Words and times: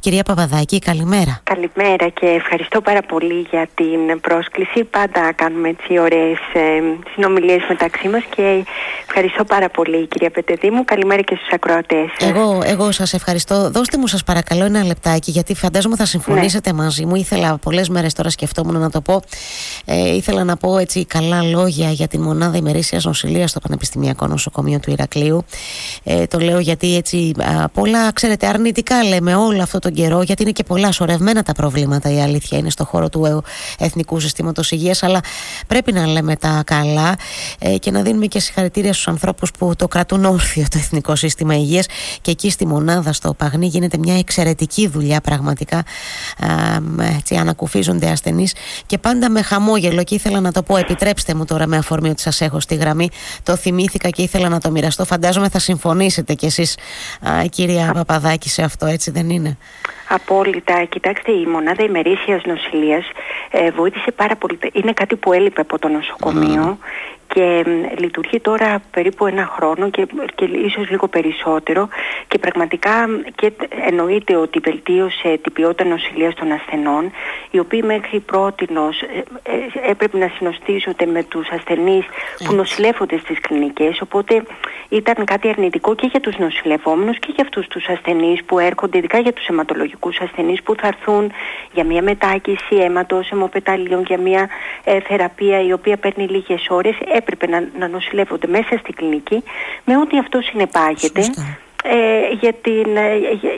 Κυρία 0.00 0.22
Παπαδάκη, 0.22 0.78
καλημέρα. 0.78 1.40
Καλημέρα 1.44 2.08
και 2.08 2.26
ευχαριστώ 2.26 2.80
πάρα 2.80 3.02
πολύ 3.02 3.46
για 3.50 3.68
την 3.74 4.20
πρόσκληση. 4.20 4.84
Πάντα 4.84 5.32
κάνουμε 5.32 5.68
έτσι 5.68 5.98
ωραίες 5.98 6.38
ε, 6.52 6.60
συνομιλίες 7.14 7.60
μεταξύ 7.68 8.08
μας 8.08 8.22
και 8.36 8.64
ευχαριστώ 9.08 9.44
πάρα 9.44 9.68
πολύ 9.68 10.06
κυρία 10.06 10.30
Πετεδήμου. 10.30 10.84
Καλημέρα 10.84 11.22
και 11.22 11.34
στους 11.34 11.52
ακροατές. 11.52 12.08
Εγώ, 12.20 12.62
εγώ 12.64 12.92
σας 12.92 13.12
ευχαριστώ. 13.12 13.70
Δώστε 13.70 13.98
μου 13.98 14.06
σας 14.06 14.24
παρακαλώ 14.24 14.64
ένα 14.64 14.84
λεπτάκι 14.84 15.30
γιατί 15.30 15.54
φαντάζομαι 15.54 15.96
θα 15.96 16.04
συμφωνήσετε 16.04 16.72
ναι. 16.72 16.82
μαζί 16.82 17.04
μου. 17.06 17.14
Ήθελα 17.14 17.58
πολλές 17.58 17.88
μέρες 17.88 18.14
τώρα 18.14 18.30
σκεφτόμουν 18.30 18.78
να 18.78 18.90
το 18.90 19.00
πω. 19.00 19.22
Ε, 19.84 20.14
ήθελα 20.14 20.44
να 20.44 20.56
πω 20.56 20.78
έτσι 20.78 21.04
καλά 21.04 21.42
λόγια 21.42 21.90
για 21.90 22.08
την 22.08 22.20
μονάδα 22.20 22.56
ημερήσιας 22.56 23.04
νοσηλείας 23.04 23.50
στο 23.50 23.60
Πανεπιστημιακό 23.60 24.26
Νοσοκομείο 24.26 24.80
του 24.80 24.90
Ηρακλείου. 24.90 25.44
Ε, 26.04 26.26
το 26.26 26.38
λέω 26.38 26.58
γιατί 26.58 26.96
έτσι 26.96 27.32
α, 27.38 27.68
πολλά 27.68 28.12
ξέρετε 28.12 28.46
αρνητικά 28.46 29.04
λέμε 29.04 29.34
όλο 29.34 29.62
αυτό 29.62 29.78
το 29.78 29.88
τον 29.90 30.04
καιρό, 30.04 30.22
γιατί 30.22 30.42
είναι 30.42 30.52
και 30.52 30.64
πολλά 30.64 30.92
σωρευμένα 30.92 31.42
τα 31.42 31.52
προβλήματα, 31.52 32.12
η 32.12 32.20
αλήθεια 32.20 32.58
είναι 32.58 32.70
στο 32.70 32.84
χώρο 32.84 33.08
του 33.08 33.42
Εθνικού 33.78 34.20
Συστήματος 34.20 34.70
Υγείας. 34.70 35.02
Αλλά 35.02 35.20
πρέπει 35.66 35.92
να 35.92 36.06
λέμε 36.06 36.36
τα 36.36 36.62
καλά 36.66 37.16
ε, 37.58 37.78
και 37.78 37.90
να 37.90 38.02
δίνουμε 38.02 38.26
και 38.26 38.40
συγχαρητήρια 38.40 38.92
στους 38.92 39.08
ανθρώπους 39.08 39.50
που 39.58 39.76
το 39.76 39.88
κρατούν 39.88 40.24
όρθιο 40.24 40.64
το 40.70 40.78
Εθνικό 40.78 41.16
Σύστημα 41.16 41.54
Υγείας. 41.54 41.86
Και 42.20 42.30
εκεί 42.30 42.50
στη 42.50 42.66
μονάδα, 42.66 43.12
στο 43.12 43.34
Παγνί, 43.34 43.66
γίνεται 43.66 43.98
μια 43.98 44.18
εξαιρετική 44.18 44.88
δουλειά 44.88 45.20
πραγματικά. 45.20 45.82
έτσι, 47.16 47.34
ανακουφίζονται 47.36 48.10
ασθενείς 48.10 48.54
και 48.86 48.98
πάντα 48.98 49.30
με 49.30 49.42
χαμόγελο. 49.42 50.02
Και 50.02 50.14
ήθελα 50.14 50.40
να 50.40 50.52
το 50.52 50.62
πω, 50.62 50.76
επιτρέψτε 50.76 51.34
μου 51.34 51.44
τώρα 51.44 51.66
με 51.66 51.76
αφορμή 51.76 52.08
ότι 52.08 52.20
σας 52.20 52.40
έχω 52.40 52.60
στη 52.60 52.74
γραμμή. 52.74 53.08
Το 53.42 53.56
θυμήθηκα 53.56 54.08
και 54.08 54.22
ήθελα 54.22 54.48
να 54.48 54.60
το 54.60 54.70
μοιραστώ. 54.70 55.04
Φαντάζομαι 55.04 55.48
θα 55.48 55.58
συμφωνήσετε 55.58 56.34
κι 56.34 56.46
εσείς, 56.46 56.76
κυρία 57.48 57.92
Παπαδάκη, 57.94 58.48
σε 58.48 58.62
αυτό, 58.62 58.86
έτσι 58.86 59.10
δεν 59.10 59.30
είναι; 59.30 59.56
Απόλυτα. 60.08 60.84
Κοιτάξτε, 60.84 61.32
η 61.32 61.46
μονάδα 61.46 61.84
ημερήσιας 61.84 62.42
νοσηλείας 62.44 63.04
ε, 63.50 63.70
βοήθησε 63.70 64.10
πάρα 64.10 64.36
πολύ. 64.36 64.58
Είναι 64.72 64.92
κάτι 64.92 65.16
που 65.16 65.32
έλειπε 65.32 65.60
από 65.60 65.78
το 65.78 65.88
νοσοκομείο 65.88 66.78
και 67.34 67.64
λειτουργεί 67.98 68.40
τώρα 68.40 68.82
περίπου 68.90 69.26
ένα 69.26 69.46
χρόνο 69.56 69.90
και, 69.90 70.06
και 70.34 70.44
ίσως 70.44 70.90
λίγο 70.90 71.08
περισσότερο. 71.08 71.88
Και 72.28 72.38
πραγματικά 72.38 73.08
και 73.34 73.52
εννοείται 73.88 74.36
ότι 74.36 74.58
βελτίωσε 74.58 75.38
την 75.42 75.52
ποιότητα 75.52 75.84
νοσηλείας 75.84 76.34
των 76.34 76.52
ασθενών 76.52 77.10
οι 77.50 77.58
οποίοι 77.58 77.82
μέχρι 77.84 78.20
πρώτη 78.20 78.66
ε, 78.70 79.18
ε, 79.42 79.90
έπρεπε 79.90 80.18
να 80.18 80.30
συνοστίζονται 80.36 81.06
με 81.06 81.22
τους 81.22 81.48
ασθενείς 81.48 82.04
που 82.44 82.54
νοσηλεύονται 82.54 83.18
στις 83.18 83.40
κλινικές. 83.40 84.00
Οπότε 84.00 84.42
ήταν 84.88 85.24
κάτι 85.24 85.48
αρνητικό 85.48 85.94
και 85.94 86.06
για 86.10 86.20
τους 86.20 86.38
νοσηλευόμενους 86.38 87.18
και 87.18 87.32
για 87.34 87.44
αυτούς 87.44 87.68
τους 87.68 87.88
ασθενείς 87.88 88.44
που 88.44 88.58
έρχονται 88.58 88.98
ειδικά 88.98 89.18
για 89.18 89.32
τους 89.32 89.46
αιματολογικούς 89.46 90.18
ασθενείς 90.20 90.62
που 90.62 90.74
θα 90.74 90.86
έρθουν 90.86 91.32
για 91.72 91.84
μια 91.84 92.02
μετάκηση 92.02 92.76
αίματος, 92.76 93.30
αιμοπεταλίων, 93.30 94.02
για 94.02 94.18
μια 94.18 94.48
ε, 94.84 95.00
θεραπεία 95.00 95.60
η 95.62 95.72
οποία 95.72 95.96
παίρνει 95.96 96.26
λίγες 96.26 96.66
ώρες 96.68 96.96
έπρεπε 97.20 97.46
να, 97.46 97.58
να 97.78 97.88
νοσηλεύονται 97.88 98.46
μέσα 98.46 98.78
στη 98.80 98.92
κλινική 98.92 99.42
με 99.84 99.96
ό,τι 99.96 100.18
αυτό 100.18 100.40
συνεπάγεται 100.40 101.20
ε, 101.84 102.34
για, 102.40 102.52
την, 102.52 102.96
ε, 102.96 103.16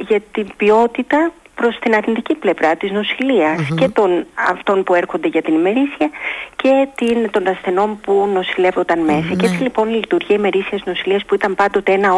για, 0.09 0.21
την 0.33 0.47
ποιότητα 0.57 1.33
προς 1.55 1.79
την 1.79 1.95
αρνητική 1.95 2.35
πλευρά 2.35 2.77
της 2.77 2.91
νοσηλειας 2.91 3.61
και 3.77 3.89
των 3.89 4.27
αυτών 4.51 4.83
που 4.83 4.95
έρχονται 4.95 5.29
για 5.29 5.43
την 5.43 5.55
ημερήσια 5.55 6.11
και 6.57 6.89
την, 6.95 7.31
των 7.31 7.49
ασθενών 7.49 8.01
που 8.01 8.29
νοσηλεύονταν 8.33 8.99
μέσα. 8.99 9.35
Και 9.37 9.47
έτσι 9.47 9.63
λοιπόν 9.63 9.89
η 9.89 9.95
λειτουργία 9.95 10.37
ημερήσιας 10.37 10.83
νοσηλείας 10.85 11.25
που 11.25 11.35
ήταν 11.35 11.55
πάντοτε 11.55 11.93
ένα 11.93 12.11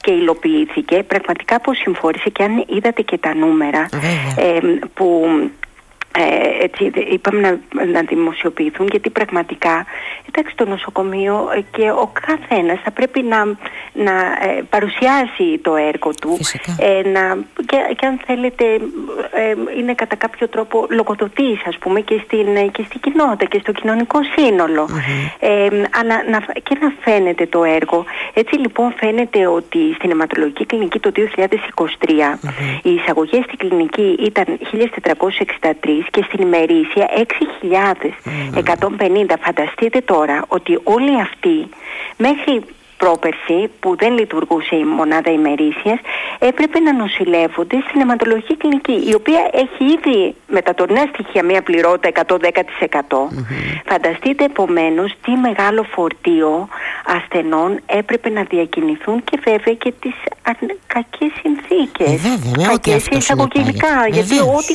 και 0.00 0.12
υλοποιήθηκε, 0.12 1.02
πραγματικά 1.02 1.60
πως 1.60 1.78
συμφόρησε 1.78 2.30
και 2.30 2.42
αν 2.42 2.64
είδατε 2.66 3.02
και 3.02 3.18
τα 3.18 3.34
νούμερα 3.34 3.88
ε, 4.36 4.58
που 4.94 5.26
ε, 6.18 6.64
έτσι, 6.64 6.90
είπαμε 7.10 7.40
να, 7.40 7.84
να 7.84 8.00
δημοσιοποιηθούν 8.02 8.86
γιατί 8.90 9.10
πραγματικά 9.10 9.86
εντάξει, 10.28 10.56
το 10.56 10.64
νοσοκομείο 10.64 11.48
ε, 11.56 11.60
και 11.70 11.90
ο 11.90 12.12
καθένας 12.26 12.80
θα 12.84 12.90
πρέπει 12.90 13.22
να, 13.22 13.44
να 13.92 14.12
ε, 14.48 14.62
παρουσιάσει 14.70 15.58
το 15.62 15.76
έργο 15.76 16.10
του 16.20 16.38
ε, 16.78 17.08
να, 17.08 17.38
και, 17.66 17.76
και 17.96 18.06
αν 18.06 18.20
θέλετε 18.26 18.64
είναι 19.78 19.94
κατά 19.94 20.16
κάποιο 20.16 20.48
τρόπο 20.48 20.86
λογοδοτής 20.90 21.66
ας 21.66 21.78
πούμε 21.78 22.00
και 22.00 22.20
στην, 22.24 22.70
και 22.70 22.82
στην 22.86 23.00
κοινότητα 23.00 23.44
και 23.44 23.58
στο 23.58 23.72
κοινωνικό 23.72 24.18
αλλά 26.00 26.24
να, 26.30 26.38
και 26.62 26.76
να 26.80 26.92
φαίνεται 27.00 27.46
το 27.46 27.64
έργο. 27.64 28.04
Έτσι 28.34 28.56
λοιπόν 28.58 28.94
φαίνεται 28.96 29.46
ότι 29.46 29.94
στην 29.94 30.10
αιματολογική 30.10 30.66
κλινική 30.66 30.98
το 30.98 31.12
2023 31.16 31.18
οι 32.82 32.90
εισαγωγές 32.90 33.44
στην 33.44 33.58
κλινική 33.58 34.16
ήταν 34.18 34.58
1463 35.64 36.01
και 36.10 36.22
στην 36.26 36.40
ημερήσια 36.46 37.08
6.150. 38.54 39.34
Φανταστείτε 39.40 40.00
τώρα 40.00 40.44
ότι 40.48 40.78
όλοι 40.84 41.20
αυτοί 41.20 41.68
μέχρι 42.16 42.62
πρόπερση 43.02 43.70
που 43.80 43.96
δεν 43.96 44.12
λειτουργούσε 44.18 44.76
η 44.76 44.84
μονάδα 44.84 45.30
ημερήσιας 45.30 45.98
έπρεπε 46.38 46.78
να 46.78 46.92
νοσηλεύονται 46.92 47.76
στην 47.88 48.00
αιματολογική 48.00 48.56
κλινική 48.56 48.96
η 49.10 49.14
οποία 49.14 49.40
έχει 49.62 49.84
ήδη 49.96 50.34
με 50.46 50.60
τα 50.62 50.74
τωρινά 50.74 51.04
στοιχεία 51.12 51.42
μια 51.44 51.62
πληρότητα 51.62 52.24
110%. 52.26 52.38
Φανταστείτε 53.90 54.44
επομένως 54.44 55.12
τι 55.24 55.30
μεγάλο 55.30 55.82
φορτίο 55.94 56.68
ασθενών 57.16 57.80
έπρεπε 57.86 58.28
να 58.28 58.42
διακινηθούν 58.42 59.24
και 59.24 59.38
βέβαια 59.44 59.74
και 59.74 59.92
τις 60.00 60.14
κακές 60.86 61.32
συνθήκες. 61.42 62.08
Ε, 62.12 62.16
βέβαια, 62.28 62.66
κακές 62.68 63.06
εισαγωγικά. 63.06 63.94
Γιατί 64.10 64.38
ό,τι 64.38 64.74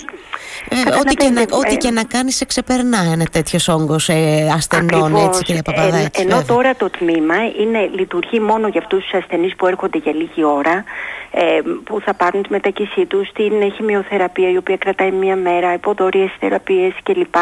ε, 0.69 0.99
ό,τι, 0.99 1.15
και 1.15 1.29
να, 1.29 1.41
ό,τι 1.41 1.73
ε, 1.73 1.75
και 1.75 1.91
να 1.91 2.03
κάνει 2.03 2.31
σε 2.31 2.45
ξεπερνά 2.45 2.97
ένα 3.11 3.25
τέτοιος 3.31 3.67
όγκος 3.67 4.09
ε, 4.09 4.51
ασθενών, 4.55 5.03
Ακριβώς. 5.03 5.27
έτσι 5.27 5.43
κυρία 5.43 5.61
Παπαδάκη. 5.61 6.21
Ε, 6.21 6.21
ενώ 6.21 6.43
τώρα 6.43 6.75
το 6.75 6.89
τμήμα 6.89 7.35
είναι, 7.61 7.89
λειτουργεί 8.17 8.39
μόνο 8.39 8.67
για 8.67 8.81
αυτούς 8.81 9.03
τους 9.03 9.13
ασθενείς 9.13 9.55
που 9.55 9.67
έρχονται 9.67 9.97
για 9.97 10.13
λίγη 10.13 10.43
ώρα, 10.43 10.83
ε, 11.31 11.61
που 11.83 12.01
θα 12.01 12.13
πάρουν 12.13 12.41
τη 12.43 12.51
μετακρισή 12.51 13.05
τους 13.05 13.27
στην 13.27 13.71
χημειοθεραπεία, 13.75 14.49
η 14.51 14.57
οποία 14.57 14.77
κρατάει 14.77 15.11
μία 15.11 15.35
μέρα, 15.35 15.73
υποδόριες 15.73 16.31
θεραπείες 16.39 16.93
κλπ. 17.03 17.35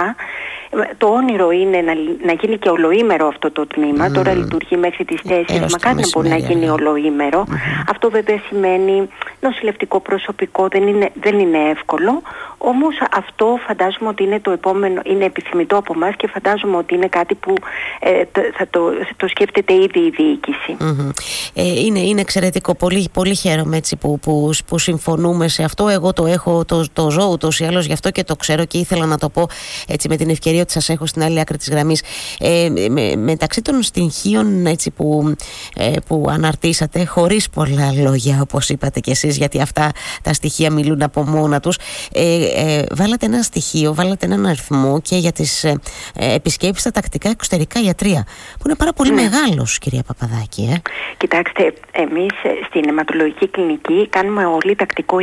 Το 0.97 1.07
όνειρο 1.07 1.51
είναι 1.51 1.81
να, 1.81 1.93
να 2.25 2.33
γίνει 2.41 2.57
και 2.57 2.69
ολοήμερο 2.69 3.27
αυτό 3.27 3.51
το 3.51 3.67
τμήμα. 3.67 4.11
Τώρα 4.11 4.33
λειτουργεί 4.33 4.77
μέχρι 4.77 5.05
τις 5.05 5.21
4. 5.27 5.31
Μακάρι 5.71 5.95
να 5.95 6.07
μπορεί 6.13 6.29
να 6.29 6.35
γίνει 6.35 6.69
ολοήμερο. 6.69 7.45
Αυτό 7.89 8.09
βέβαια 8.09 8.41
σημαίνει 8.47 9.09
νοσηλευτικό 9.39 9.99
προσωπικό. 9.99 10.67
Δεν 10.67 10.87
είναι, 10.87 11.09
δεν 11.21 11.39
είναι 11.39 11.57
εύκολο. 11.69 12.21
Όμως 12.57 12.95
αυτό 13.11 13.59
φαντάζομαι 13.67 14.09
ότι 14.09 14.23
είναι 14.23 14.39
το 14.39 14.51
επόμενο, 14.51 15.01
είναι 15.05 15.25
επιθυμητό 15.25 15.77
από 15.77 15.93
εμάς 15.95 16.15
και 16.15 16.27
φαντάζομαι 16.27 16.77
ότι 16.77 16.95
είναι 16.95 17.07
κάτι 17.07 17.35
που 17.35 17.53
ε, 17.99 18.23
θα 18.57 18.67
το, 18.69 18.91
το 19.17 19.27
σκέφτεται 19.27 19.73
ήδη 19.73 19.99
η 19.99 20.37
διοικηση 20.67 21.11
Ε, 21.53 21.79
είναι, 21.79 21.99
είναι 21.99 22.21
εξαιρετικό. 22.21 22.75
Πολύ, 22.75 23.09
πολύ 23.13 23.35
χαίρομαι 23.35 23.77
έτσι 23.77 23.95
που, 23.95 24.19
που, 24.19 24.51
που 24.65 24.77
συμφωνούμε 24.77 25.47
σε 25.47 25.63
αυτό. 25.63 25.87
Εγώ 25.87 26.13
το 26.13 26.25
έχω, 26.25 26.65
το, 26.65 26.85
το 26.93 27.09
ζω 27.09 27.29
ούτως 27.31 27.59
ή 27.59 27.65
άλλως 27.65 27.85
γι' 27.85 27.93
αυτό 27.93 28.11
και 28.11 28.23
το 28.23 28.35
ξέρω 28.35 28.65
και 28.65 28.77
ήθελα 28.77 29.05
να 29.05 29.17
το 29.17 29.29
πω 29.29 29.47
έτσι 29.87 30.09
με 30.09 30.15
την 30.15 30.29
ευκαιρία 30.29 30.61
ότι 30.61 30.71
σας 30.71 30.89
έχω 30.89 31.05
στην 31.05 31.23
άλλη 31.23 31.39
άκρη 31.39 31.57
της 31.57 31.69
γραμμής. 31.69 32.03
Ε, 32.39 32.69
με, 32.89 33.15
μεταξύ 33.15 33.61
των 33.61 33.83
στοιχείων 33.83 34.65
έτσι, 34.65 34.91
που, 34.91 35.35
ε, 35.75 35.91
που 36.07 36.25
αναρτήσατε, 36.29 37.05
χωρίς 37.05 37.49
πολλά 37.49 37.91
λόγια 37.91 38.39
όπως 38.41 38.69
είπατε 38.69 38.99
κι 38.99 39.09
εσείς, 39.09 39.37
γιατί 39.37 39.61
αυτά 39.61 39.91
τα 40.21 40.33
στοιχεία 40.33 40.71
μιλούν 40.71 41.01
από 41.01 41.23
μόνα 41.23 41.59
τους, 41.59 41.77
ε, 42.11 42.45
ε, 42.45 42.83
βάλατε 42.91 43.25
ένα 43.25 43.41
στοιχείο, 43.41 43.93
βάλατε 43.93 44.25
έναν 44.25 44.45
αριθμό 44.45 45.01
και 45.01 45.15
για 45.17 45.31
τις 45.31 45.63
ε, 45.63 45.79
ε 46.15 46.33
επισκέψεις 46.33 46.81
στα 46.81 46.91
τακτικά 46.91 47.29
εξωτερικά 47.29 47.81
ιατρία, 47.81 48.25
που 48.53 48.63
είναι 48.65 48.75
πάρα 48.75 48.93
πολύ 48.93 49.13
ναι. 49.13 49.21
μεγάλος, 49.21 49.77
κυρία 49.77 50.03
Παπαδάκη. 50.03 50.44
Ε. 50.57 50.81
Κοιτάξτε, 51.17 51.73
εμείς 51.91 52.33
στην 52.67 52.89
αιματολογική 52.89 53.47
κλινική 53.47 54.07
κάνουμε 54.09 54.45
όλοι 54.45 54.75
τακτικό 54.75 55.17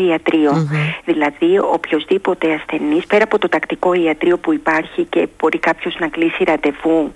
Δηλαδή, 1.04 1.58
οποιοδήποτε 1.72 2.52
ασθενής, 2.52 3.06
πέρα 3.06 3.24
από 3.24 3.38
το 3.38 3.48
τακτικό 3.48 3.94
ιατρείο 3.94 4.38
που 4.38 4.52
υπάρχει 4.52 5.04
και 5.04 5.28
μπορεί 5.38 5.58
κάποιος 5.58 5.96
να 5.98 6.08
κλείσει 6.08 6.44
ραντεβού 6.44 7.12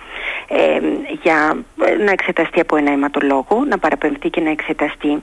ε, 0.49 0.79
για 1.23 1.57
να 2.05 2.11
εξεταστεί 2.11 2.61
από 2.61 2.77
ένα 2.77 2.91
αιματολόγο, 2.93 3.65
να 3.69 3.79
παραπεμφθεί 3.79 4.31
και 4.31 4.41
να 4.41 4.51
εξεταστεί. 4.51 5.23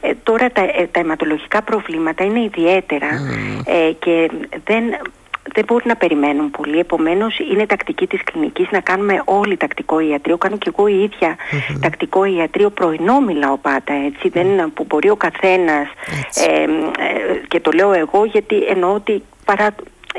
Ε, 0.00 0.14
τώρα 0.22 0.50
τα, 0.50 0.62
ε, 0.62 0.88
τα 0.90 1.00
αιματολογικά 1.00 1.62
προβλήματα 1.62 2.24
είναι 2.24 2.42
ιδιαίτερα 2.42 3.08
ε, 3.64 3.92
και 3.92 4.30
δεν, 4.64 4.84
δεν 5.54 5.64
μπορεί 5.66 5.84
να 5.86 5.96
περιμένουν 5.96 6.50
πολύ. 6.50 6.78
Επομένως, 6.78 7.38
είναι 7.38 7.66
τακτική 7.66 8.06
της 8.06 8.22
κλινικής 8.24 8.68
να 8.70 8.80
κάνουμε 8.80 9.22
όλοι 9.24 9.56
τακτικό 9.56 10.00
ιατρείο. 10.00 10.38
Κάνω 10.38 10.56
και 10.56 10.72
εγώ 10.76 10.86
η 10.86 11.02
ίδια 11.02 11.36
τακτικό 11.80 12.24
ιατρείο. 12.24 12.70
Πρωινό 12.70 13.20
μιλάω 13.20 13.56
πάντα 13.56 13.92
έτσι. 13.92 14.28
Δεν, 14.28 14.72
που 14.74 14.84
μπορεί 14.88 15.10
ο 15.10 15.16
καθένας. 15.16 15.88
Ε, 16.48 16.66
και 17.48 17.60
το 17.60 17.70
λέω 17.74 17.92
εγώ 17.92 18.24
γιατί 18.24 18.56
εννοώ 18.62 18.92
ότι 18.94 19.22
παρά 19.44 19.74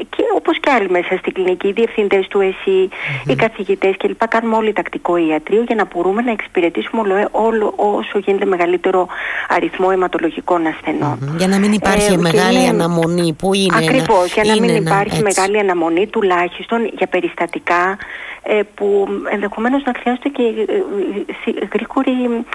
και 0.09 0.23
όπως 0.35 0.59
και 0.59 0.71
άλλοι 0.71 0.89
μέσα 0.89 1.17
στην 1.17 1.33
κλινική, 1.33 1.67
οι 1.67 1.71
διευθυντές 1.71 2.27
του 2.27 2.39
ΕΣΥ, 2.39 2.89
οι 3.25 3.35
καθηγητές 3.35 3.95
κλπ. 3.97 4.27
Κάνουμε 4.27 4.55
όλοι 4.55 4.73
τακτικό 4.73 5.17
ιατρείο 5.17 5.63
για 5.63 5.75
να 5.75 5.85
μπορούμε 5.94 6.21
να 6.21 6.31
εξυπηρετήσουμε 6.31 7.01
όλο, 7.01 7.27
όλο 7.31 7.73
όσο 7.75 8.19
γίνεται 8.19 8.45
μεγαλύτερο 8.45 9.07
αριθμό 9.47 9.88
αιματολογικών 9.91 10.61
Για 11.38 11.47
να 11.47 11.57
μην 11.57 11.71
υπάρχει 11.71 12.13
ε, 12.13 12.17
μεγάλη 12.17 12.67
αναμονή 12.67 13.33
που 13.33 13.53
είναι 13.53 13.77
Ακριβώς, 13.77 14.33
για 14.33 14.44
να 14.44 14.59
μην 14.59 14.75
υπάρχει 14.75 15.21
μεγάλη 15.21 15.59
αναμονή 15.59 16.07
τουλάχιστον 16.07 16.91
για 16.97 17.07
περιστατικά 17.07 17.97
ε, 18.36 18.36
που 18.75 19.07
ενδεχομένως 19.31 19.83
να 19.83 19.94
χρειάζονται 19.99 20.29
και 20.29 20.44
ε, 20.44 20.73
ε, 21.61 21.67
γρήγορη 21.73 22.45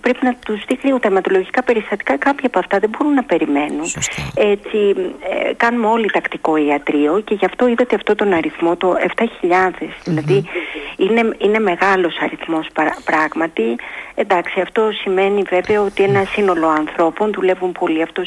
πρέπει 0.00 0.18
να 0.22 0.34
τους 0.34 0.64
δει 0.66 0.78
γρήγορα 0.80 1.00
τα 1.00 1.08
αιματολογικά 1.08 1.62
περιστατικά 1.62 2.16
κάποια 2.16 2.46
από 2.46 2.58
αυτά 2.58 2.78
δεν 2.78 2.90
μπορούν 2.90 3.14
να 3.14 3.22
περιμένουν. 3.22 3.86
Έτσι 4.34 4.78
κάνουμε 5.56 5.86
όλοι 5.86 6.10
τακτικό 6.10 6.56
ιατρείο 6.56 7.20
και 7.20 7.34
γι' 7.34 7.44
αυτό 7.44 7.68
είδατε 7.68 7.94
αυτό 7.94 8.14
τον 8.14 8.32
αριθμό 8.32 8.76
το 8.76 8.94
7.000 9.16 9.26
δηλαδη 9.40 10.44
είναι, 10.96 11.36
είναι 11.38 11.58
μεγάλος 11.58 12.16
αριθμός 12.20 12.66
πράγματι. 13.04 13.76
Εντάξει 14.14 14.60
αυτό 14.60 14.90
σημαίνει 15.02 15.42
βέβαια 15.50 15.80
ότι 15.80 16.02
ένα 16.02 16.24
σύνολο 16.24 16.68
ανθρώπων 16.68 17.32
δουλεύουν 17.32 17.72
πολύ. 17.72 18.02
Αυτό 18.02 18.22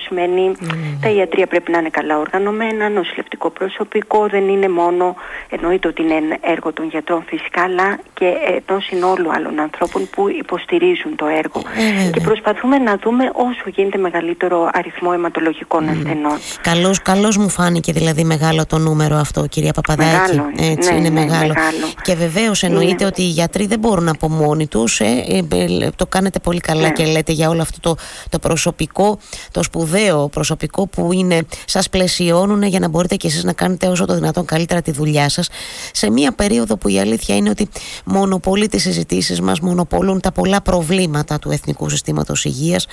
τα 1.01 1.09
ιατρία 1.09 1.47
πρέπει 1.47 1.71
να 1.71 1.77
είναι 1.77 1.89
καλά 1.89 2.17
οργανωμένα 2.17 2.89
νοσηλευτικό 2.89 3.49
προσωπικό 3.49 4.27
δεν 4.27 4.47
είναι 4.47 4.69
μόνο 4.69 5.15
εννοείται 5.49 5.87
ότι 5.87 6.01
είναι 6.01 6.37
έργο 6.41 6.73
των 6.73 6.87
γιατρών 6.87 7.23
φυσικά 7.27 7.61
αλλά 7.61 7.99
και 8.13 8.33
ενός 8.67 8.85
συνόλου 8.85 9.31
άλλων 9.31 9.59
ανθρώπων 9.59 10.09
που 10.09 10.29
υποστηρίζουν 10.29 11.15
το 11.15 11.25
έργο. 11.25 11.61
Ε, 12.07 12.09
και 12.09 12.19
προσπαθούμε 12.19 12.77
να 12.77 12.97
δούμε 12.97 13.31
όσο 13.33 13.63
γίνεται 13.75 13.97
μεγαλύτερο 13.97 14.69
αριθμό 14.73 15.11
αιματολογικών 15.13 15.89
ασθενών. 15.89 16.37
Καλώς, 16.61 17.01
καλώς 17.01 17.37
μου 17.37 17.49
φάνηκε 17.49 17.91
δηλαδή 17.91 18.23
μεγάλο 18.23 18.65
το 18.65 18.77
νούμερο 18.77 19.15
αυτό 19.15 19.47
κυρία 19.47 19.73
Παπαδάκη. 19.73 20.11
Μεγάλο, 20.11 20.49
Έτσι, 20.71 20.91
ναι, 20.91 20.97
είναι 20.99 21.09
ναι, 21.09 21.19
μεγάλο. 21.19 21.53
Και 22.01 22.15
βεβαίως 22.15 22.54
εννοείται 22.63 23.05
ότι 23.05 23.21
οι 23.21 23.27
γιατροί 23.27 23.65
δεν 23.65 23.79
μπορούν 23.79 24.07
από 24.07 24.29
μόνοι 24.29 24.67
τους. 24.67 24.99
Ε, 24.99 25.43
ε, 25.49 25.89
το 25.95 26.05
κάνετε 26.05 26.39
πολύ 26.39 26.59
καλά 26.59 26.81
ναι. 26.81 26.91
και 26.91 27.05
λέτε 27.05 27.31
για 27.31 27.49
όλο 27.49 27.61
αυτό 27.61 27.79
το, 27.79 27.95
το 28.29 28.39
προσωπικό, 28.39 29.17
το 29.51 29.63
σπουδαίο 29.63 30.27
προσωπικό 30.27 30.87
που 30.87 31.13
είναι, 31.13 31.45
σας 31.65 31.89
πλαισιώνουν 31.89 32.63
για 32.63 32.79
να 32.79 32.87
μπορείτε 32.87 33.15
και 33.15 33.27
εσείς 33.27 33.43
να 33.43 33.53
κάνετε 33.53 33.87
όσο 33.87 34.05
το 34.05 34.13
δυνατόν 34.13 34.45
καλύτερα 34.45 34.81
τη 34.81 34.91
δουλειά 34.91 35.29
σας 35.29 35.49
σε 35.91 36.09
μια 36.09 36.31
περίοδο 36.31 36.77
που 36.77 36.87
η 36.87 36.99
αλήθεια 36.99 37.35
είναι 37.35 37.49
ότι 37.49 37.69
μονοπολεί 38.05 38.67
τις 38.67 38.81
συζητήσεις 38.81 39.41
μας, 39.41 39.59
μονοπολούν 39.59 40.19
τα 40.19 40.31
πολλά 40.31 40.61
προβλήματα 40.61 41.39
του 41.39 41.51
Εθνικού 41.51 41.89
Συστήματος 41.89 42.45
Υγείας. 42.45 42.85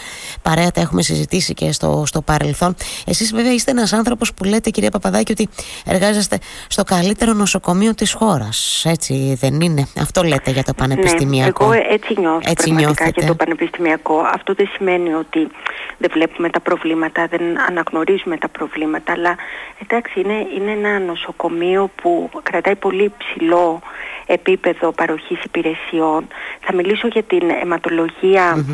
Παρέα 0.42 0.70
τα 0.70 0.80
έχουμε 0.80 1.02
συζητήσει 1.02 1.54
και 1.54 1.72
στο, 1.72 2.02
στο 2.06 2.22
παρελθόν. 2.22 2.74
Εσείς, 3.06 3.32
βέβαια, 3.32 3.52
είστε 3.52 3.70
ένας 3.70 3.92
άνθρωπος 3.92 4.34
που 4.34 4.44
λέτε, 4.44 4.70
κυρία 4.70 4.90
Παπαδάκη, 4.90 5.32
ότι 5.32 5.48
εργάζεστε 5.84 6.38
στο 6.68 6.82
καλύτερο 6.84 7.32
νοσοκομείο 7.32 7.94
της 7.94 8.12
χώρας. 8.12 8.82
Έτσι 8.84 9.36
δεν 9.40 9.51
είναι. 9.60 9.86
Αυτό 10.00 10.22
λέτε 10.22 10.50
για 10.50 10.62
το 10.62 10.74
πανεπιστημιακό. 10.74 11.68
Ναι, 11.68 11.76
εγώ 11.76 11.86
έτσι 11.92 12.20
νιώθω 12.20 12.40
έτσι 12.50 12.68
πραγματικά 12.68 13.08
για 13.08 13.26
το 13.26 13.34
πανεπιστημιακό. 13.34 14.18
Αυτό 14.32 14.54
δεν 14.54 14.68
σημαίνει 14.76 15.14
ότι 15.14 15.48
δεν 15.98 16.10
βλέπουμε 16.12 16.50
τα 16.50 16.60
προβλήματα, 16.60 17.26
δεν 17.26 17.60
αναγνωρίζουμε 17.68 18.36
τα 18.36 18.48
προβλήματα, 18.48 19.12
αλλά 19.12 19.36
εντάξει, 19.82 20.20
είναι, 20.20 20.46
είναι 20.56 20.70
ένα 20.70 20.98
νοσοκομείο 20.98 21.90
που 22.02 22.30
κρατάει 22.42 22.76
πολύ 22.76 23.12
ψηλό 23.18 23.80
επίπεδο 24.26 24.92
παροχής 24.92 25.44
υπηρεσιών. 25.44 26.26
Θα 26.60 26.74
μιλήσω 26.74 27.08
για 27.08 27.22
την 27.22 27.50
αιματολογια 27.62 28.64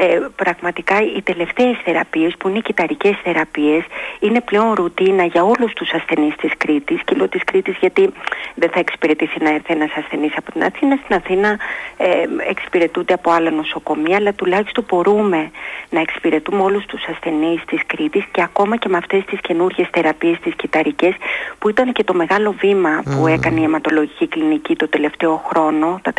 Ε, 0.00 0.20
πραγματικά 0.36 0.96
οι 1.16 1.22
τελευταίες 1.22 1.76
θεραπείες 1.84 2.34
που 2.38 2.48
είναι 2.48 2.58
οι 2.58 2.62
κυταρικές 2.62 3.16
θεραπείες 3.22 3.84
είναι 4.20 4.40
πλέον 4.40 4.72
ρουτίνα 4.72 5.24
για 5.24 5.42
όλους 5.44 5.72
τους 5.72 5.90
ασθενείς 5.92 6.34
της 6.36 6.52
Κρήτης 6.56 7.00
και 7.04 7.14
λέω 7.14 7.28
της 7.28 7.44
Κρήτης 7.44 7.76
γιατί 7.80 8.12
δεν 8.54 8.70
θα 8.70 8.78
εξυπηρετήσει 8.78 9.38
να 9.40 9.50
έρθει 9.50 9.72
ένας 9.72 9.90
ασθενής 9.96 10.36
από 10.36 10.52
την 10.52 10.62
Αθήνα. 10.64 10.98
Στην 11.04 11.16
Αθήνα 11.16 11.58
ε, 11.96 12.06
εξυπηρετούνται 12.48 13.12
από 13.12 13.30
άλλα 13.30 13.50
νοσοκομεία 13.50 14.16
αλλά 14.16 14.32
τουλάχιστον 14.32 14.84
μπορούμε 14.88 15.50
να 15.90 16.00
εξυπηρετούμε 16.00 16.62
όλους 16.62 16.86
τους 16.86 17.04
ασθενείς 17.04 17.64
της 17.64 17.80
Κρήτης 17.86 18.24
και 18.30 18.42
ακόμα 18.42 18.76
και 18.76 18.88
με 18.88 18.96
αυτές 18.96 19.24
τις 19.24 19.40
καινούργιες 19.40 19.88
θεραπείες 19.92 20.38
τις 20.40 20.54
κυταρικές 20.54 21.14
που 21.58 21.68
ήταν 21.68 21.92
και 21.92 22.04
το 22.04 22.14
μεγάλο 22.14 22.54
βήμα 22.58 23.02
που 23.04 23.26
έκανε 23.26 23.60
η 23.60 23.64
αιματολογική 23.64 24.26
κλινική 24.26 24.76
το 24.76 24.88
τελευταίο 24.98 25.42
χρόνο, 25.48 26.00
τα, 26.02 26.12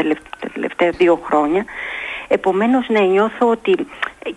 τελευταία 0.53 0.89
δύο 0.89 1.19
χρόνια. 1.25 1.65
Επομένως, 2.27 2.89
ναι, 2.89 2.99
νιώθω 2.99 3.49
ότι 3.49 3.75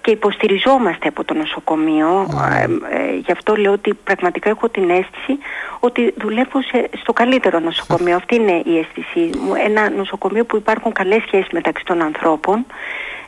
και 0.00 0.10
υποστηριζόμαστε 0.10 1.08
από 1.08 1.24
το 1.24 1.34
νοσοκομείο. 1.34 2.28
Ε, 2.60 2.62
ε, 2.62 3.14
γι' 3.24 3.32
αυτό 3.32 3.56
λέω 3.56 3.72
ότι 3.72 3.94
πραγματικά 3.94 4.50
έχω 4.50 4.68
την 4.68 4.90
αίσθηση 4.90 5.38
ότι 5.80 6.14
δουλεύω 6.16 6.60
στο 7.02 7.12
καλύτερο 7.12 7.58
νοσοκομείο. 7.58 8.16
Αυτή 8.20 8.34
είναι 8.34 8.62
η 8.64 8.78
αίσθηση 8.78 9.38
μου. 9.38 9.54
Ένα 9.54 9.90
νοσοκομείο 9.90 10.44
που 10.44 10.56
υπάρχουν 10.56 10.92
καλές 10.92 11.22
σχέσεις 11.26 11.50
μεταξύ 11.52 11.84
των 11.84 12.02
ανθρώπων 12.02 12.66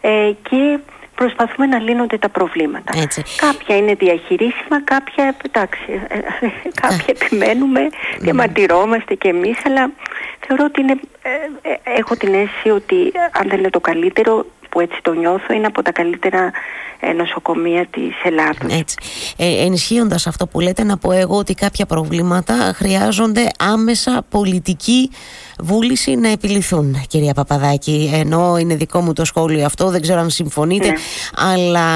ε, 0.01 0.33
και 0.49 0.79
προσπαθούμε 1.15 1.67
να 1.67 1.79
λύνονται 1.79 2.19
τα 2.19 2.29
προβλήματα. 2.29 2.93
Έτσι. 3.03 3.23
Κάποια 3.37 3.77
είναι 3.77 3.95
διαχειρίσιμα, 3.95 4.83
κάποια, 4.85 5.37
εντάξει, 5.45 6.01
ε, 6.09 6.17
ε, 6.19 6.51
κάποια 6.81 7.15
επιμένουμε, 7.21 7.81
διαμαρτυρόμαστε 8.19 9.15
κι 9.15 9.29
εμείς, 9.29 9.59
αλλά 9.67 9.91
θεωρώ 10.47 10.65
ότι 10.65 10.81
είναι, 10.81 11.01
ε, 11.63 11.91
έχω 11.99 12.17
την 12.17 12.35
αίσθηση 12.35 12.71
ότι 12.71 13.13
αν 13.33 13.49
δεν 13.49 13.59
είναι 13.59 13.71
το 13.71 13.81
καλύτερο, 13.81 14.47
που 14.69 14.81
έτσι 14.81 14.99
το 15.03 15.13
νιώθω, 15.13 15.55
είναι 15.55 15.67
από 15.67 15.83
τα 15.83 15.93
καλύτερα 15.93 16.51
νοσοκομεία 17.17 17.87
της 17.87 18.13
Ελλάδος. 18.25 18.73
Έτσι. 18.73 18.97
Ε, 19.37 19.65
ενισχύοντας 19.65 20.27
αυτό 20.27 20.47
που 20.47 20.61
λέτε, 20.61 20.85
να 20.85 20.99
πω 20.99 21.13
εγώ 21.13 21.37
ότι 21.37 21.55
κάποια 21.55 21.87
προβλήματα 21.87 22.55
χρειάζονται 22.75 23.49
άμεσα 23.59 24.25
πολιτική 24.29 25.11
βούληση 25.59 26.15
να 26.15 26.29
επιληθούν, 26.29 27.03
κυρία 27.09 27.35
Παπαδάκη. 27.35 28.11
Ενώ 28.15 28.57
είναι 28.57 28.75
δικό 28.75 29.01
μου 29.01 29.13
το 29.13 29.25
σχόλιο 29.25 29.65
αυτό, 29.65 29.91
δεν 29.91 30.03
ξέρω 30.03 30.21
αν 30.21 30.31
συμφωνείτε, 30.31 30.87
ναι. 30.87 30.95
αλλά 31.37 31.89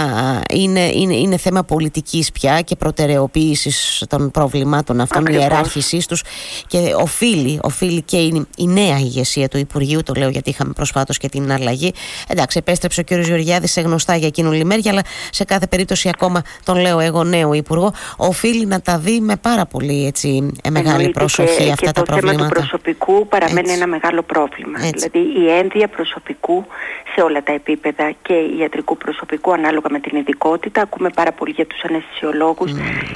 είναι, 0.50 0.80
είναι, 0.80 1.14
είναι 1.14 1.36
θέμα 1.36 1.64
πολιτικής 1.64 2.32
πια 2.32 2.60
και 2.60 2.76
προτεραιοποίησης 2.76 4.04
των 4.08 4.30
προβλημάτων 4.30 5.00
αυτών, 5.00 5.26
η 5.26 5.36
ιεράρχησής 5.38 6.06
τους. 6.06 6.22
Και 6.66 6.94
οφείλει, 6.96 7.58
οφείλει 7.62 8.02
και 8.02 8.16
η, 8.16 8.46
η 8.56 8.66
νέα 8.66 8.98
ηγεσία 8.98 9.48
του 9.48 9.58
Υπουργείου, 9.58 10.02
το 10.02 10.12
λέω 10.16 10.28
γιατί 10.28 10.50
είχαμε 10.50 10.72
προσφάτως 10.72 11.18
και 11.18 11.28
την 11.28 11.52
αλλαγή. 11.52 11.92
Εντάξει, 12.28 12.58
επέστρεψε 12.58 13.00
ο 13.00 13.02
κύριος 13.02 13.26
Γεωργιάδης 13.26 13.72
σε 13.72 13.80
γνωστά 13.80 14.16
για 14.16 14.26
εκείνο 14.26 14.50
λιμέρια, 14.50 14.90
αλλά 14.90 15.02
σε 15.30 15.44
κάθε 15.44 15.66
περίπτωση 15.66 16.08
ακόμα 16.08 16.42
τον 16.64 16.76
λέω 16.76 17.00
εγώ 17.00 17.24
νέο 17.24 17.52
Υπουργό, 17.52 17.92
οφείλει 18.16 18.66
να 18.66 18.80
τα 18.80 18.98
δει 18.98 19.20
με 19.20 19.36
πάρα 19.36 19.66
πολύ 19.66 20.06
έτσι, 20.06 20.50
μεγάλη 20.70 21.10
προσοχή 21.10 21.64
και, 21.64 21.70
αυτά 21.70 21.86
και 21.86 21.92
τα 21.92 21.92
το 21.92 22.02
προβλήματα. 22.02 22.38
Θέμα 22.38 22.48
του 22.48 22.54
προσωπικού 22.54 23.28
παραμένει 23.48 23.72
ένα 23.72 23.86
μεγάλο 23.86 24.22
πρόβλημα. 24.22 24.78
Δηλαδή 24.78 25.18
η 25.18 25.50
ένδυα 25.50 25.88
προσωπικού 25.88 26.66
σε 27.14 27.20
όλα 27.20 27.42
τα 27.42 27.52
επίπεδα 27.52 28.14
και 28.22 28.34
ιατρικού 28.58 28.96
προσωπικού 28.96 29.52
ανάλογα 29.52 29.86
με 29.90 30.00
την 30.00 30.18
ειδικότητα. 30.18 30.80
Ακούμε 30.82 31.10
πάρα 31.10 31.32
πολύ 31.32 31.50
για 31.50 31.66
τους 31.66 31.82
αναισθησιολόγους 31.82 32.72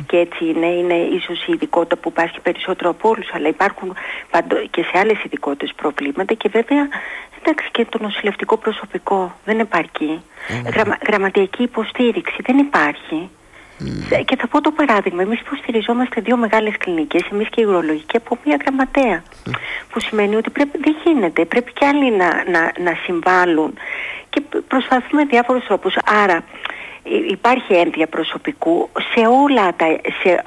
και 0.06 0.16
έτσι 0.16 0.44
είναι, 0.44 0.66
είναι 0.66 0.94
ίσως 0.94 1.46
η 1.46 1.52
ειδικότητα 1.52 1.96
που 1.96 2.08
υπάρχει 2.08 2.40
περισσότερο 2.40 2.90
από 2.90 3.08
όλους 3.08 3.28
αλλά 3.32 3.48
υπάρχουν 3.48 3.94
και 4.70 4.82
σε 4.82 4.98
άλλες 4.98 5.24
ειδικότητες 5.24 5.72
προβλήματα 5.76 6.34
και 6.34 6.48
βέβαια 6.52 6.88
εντάξει 7.40 7.68
και 7.70 7.86
το 7.88 7.98
νοσηλευτικό 8.00 8.56
προσωπικό 8.56 9.34
δεν 9.44 9.58
επαρκεί. 9.58 10.22
Γραμμα, 10.74 10.98
γραμματιακή 11.06 11.62
υποστήριξη 11.62 12.36
δεν 12.42 12.58
υπάρχει. 12.58 13.30
Mm. 13.82 14.22
Και 14.24 14.36
θα 14.36 14.48
πω 14.48 14.60
το 14.60 14.70
παράδειγμα. 14.70 15.22
Εμείς 15.22 15.40
υποστηριζόμαστε 15.40 16.20
δύο 16.20 16.36
μεγάλες 16.36 16.74
κλινικές, 16.78 17.22
εμείς 17.32 17.48
και 17.48 17.60
η 17.60 17.64
ουρολογική, 17.64 18.16
από 18.16 18.38
μία 18.44 18.56
γραμματέα. 18.60 19.22
Που 19.90 20.00
σημαίνει 20.00 20.36
ότι 20.36 20.50
πρέπει, 20.50 20.78
δεν 20.78 20.94
γίνεται. 21.04 21.44
Πρέπει 21.44 21.72
και 21.72 21.86
άλλοι 21.86 22.10
να, 22.10 22.26
να, 22.26 22.72
να 22.78 22.94
συμβάλλουν. 23.04 23.74
Και 24.30 24.42
προσπαθούμε 24.68 25.24
διάφορους 25.24 25.64
τρόπους. 25.64 25.94
Άρα, 26.22 26.44
υπάρχει 27.30 27.72
ένδια 27.72 28.06
προσωπικού 28.06 28.88
σε 29.14 29.26
όλα 29.44 29.74
τα, 29.76 29.86
σε 30.22 30.28
ε, 30.28 30.40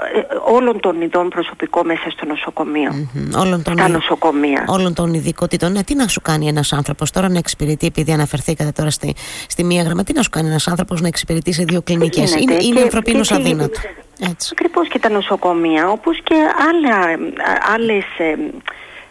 όλων 0.46 0.80
των 0.80 1.02
ειδών 1.02 1.30
προσωπικό 1.30 1.84
μέσα 1.84 2.10
στο 2.10 2.26
νοσοκομείο. 2.26 2.92
Mm-hmm. 2.92 3.42
Όλων 3.42 3.64
των 3.64 3.74
στα 3.74 3.88
νοσοκομεία. 3.88 4.66
Όλων 4.68 4.94
των 4.94 5.14
ειδικότητων. 5.14 5.72
Ναι, 5.72 5.84
τι 5.84 5.96
να 5.96 6.08
σου 6.08 6.22
κάνει 6.22 6.48
ένας 6.48 6.74
άνθρωπος 6.74 7.12
τώρα 7.12 7.30
να 7.30 7.38
εξυπηρετεί, 7.38 7.86
επειδή 7.86 8.12
αναφερθήκατε 8.12 8.72
τώρα 8.72 8.90
στη, 8.90 9.16
στη 9.48 9.64
μία 9.64 9.84
γραμμα, 9.84 10.04
τι 10.04 10.14
να 10.14 10.22
σου 10.22 10.30
κάνει 10.30 10.48
ένας 10.48 10.68
άνθρωπος 10.68 11.02
να 11.02 11.08
εξυπηρετεί 11.08 11.54
σε 11.54 11.64
δύο 11.64 11.82
κλινικές; 11.82 12.32
Είναι, 12.32 12.54
είναι, 12.54 12.64
είναι 12.64 12.82
ανθρωπίνως 12.82 13.32
αδύνατος. 13.32 13.80
Ακριβώς 14.52 14.88
και 14.88 15.00
τα 15.00 15.10
νοσοκομεία, 15.10 15.90
όπως 15.90 16.22
και 16.24 16.36
άλλα, 16.70 17.18
άλλες 17.74 18.06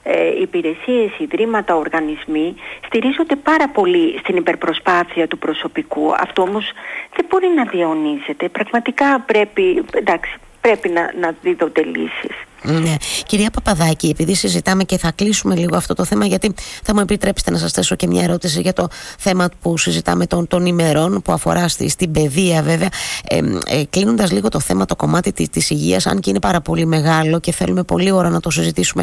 ε, 0.06 0.12
ε, 0.12 0.40
υπηρεσίες, 0.40 1.18
ιδρύματα, 1.18 1.76
οργανισμοί 1.76 2.54
στηρίζονται 2.86 3.36
πάρα 3.36 3.68
πολύ 3.68 4.18
στην 4.18 4.36
υπερπροσπάθεια 4.36 5.28
του 5.28 5.38
προσωπικού. 5.38 6.14
Αυτό 6.14 6.42
όμως 6.42 6.72
δεν 7.16 7.26
μπορεί 7.28 7.46
να 7.56 7.64
διαιωνίζεται. 7.64 8.48
Πραγματικά 8.48 9.20
πρέπει, 9.20 9.84
εντάξει, 9.94 10.34
πρέπει 10.60 10.88
να, 10.88 11.12
να 11.20 11.34
δίδονται 11.42 11.82
λύσεις. 11.82 12.36
Ναι. 12.64 12.96
Κυρία 13.26 13.50
Παπαδάκη, 13.50 14.08
επειδή 14.08 14.34
συζητάμε 14.34 14.84
και 14.84 14.98
θα 14.98 15.10
κλείσουμε 15.10 15.56
λίγο 15.56 15.76
αυτό 15.76 15.94
το 15.94 16.04
θέμα, 16.04 16.26
γιατί 16.26 16.54
θα 16.82 16.94
μου 16.94 17.00
επιτρέψετε 17.00 17.50
να 17.50 17.58
σας 17.58 17.72
θέσω 17.72 17.94
και 17.94 18.06
μια 18.06 18.22
ερώτηση 18.22 18.60
για 18.60 18.72
το 18.72 18.88
θέμα 19.18 19.48
που 19.60 19.78
συζητάμε 19.78 20.26
των, 20.26 20.46
των 20.46 20.66
ημερών, 20.66 21.22
που 21.22 21.32
αφορά 21.32 21.68
στη, 21.68 21.88
στην 21.88 22.10
παιδεία 22.10 22.62
βέβαια. 22.62 22.88
Ε, 23.28 23.40
ε, 23.66 23.84
Κλείνοντας 23.90 24.30
λίγο 24.30 24.48
το 24.48 24.60
θέμα, 24.60 24.84
το 24.84 24.96
κομμάτι 24.96 25.32
τη 25.32 25.48
της 25.48 25.70
υγείας, 25.70 26.06
αν 26.06 26.20
και 26.20 26.30
είναι 26.30 26.40
πάρα 26.40 26.60
πολύ 26.60 26.86
μεγάλο 26.86 27.40
και 27.40 27.52
θέλουμε 27.52 27.82
πολύ 27.82 28.10
ώρα 28.10 28.28
να 28.28 28.40
το 28.40 28.50
συζητήσουμε, 28.50 29.02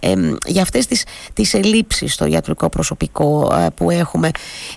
ε, 0.00 0.14
για 0.46 0.62
αυτές 0.62 0.86
τις 0.86 1.04
τις 1.32 1.54
ελλείψεις 1.54 2.12
στο 2.12 2.26
ιατρικό 2.26 2.68
προσωπικό 2.68 3.54
ε, 3.54 3.66
που 3.74 3.90
έχουμε. 3.90 4.30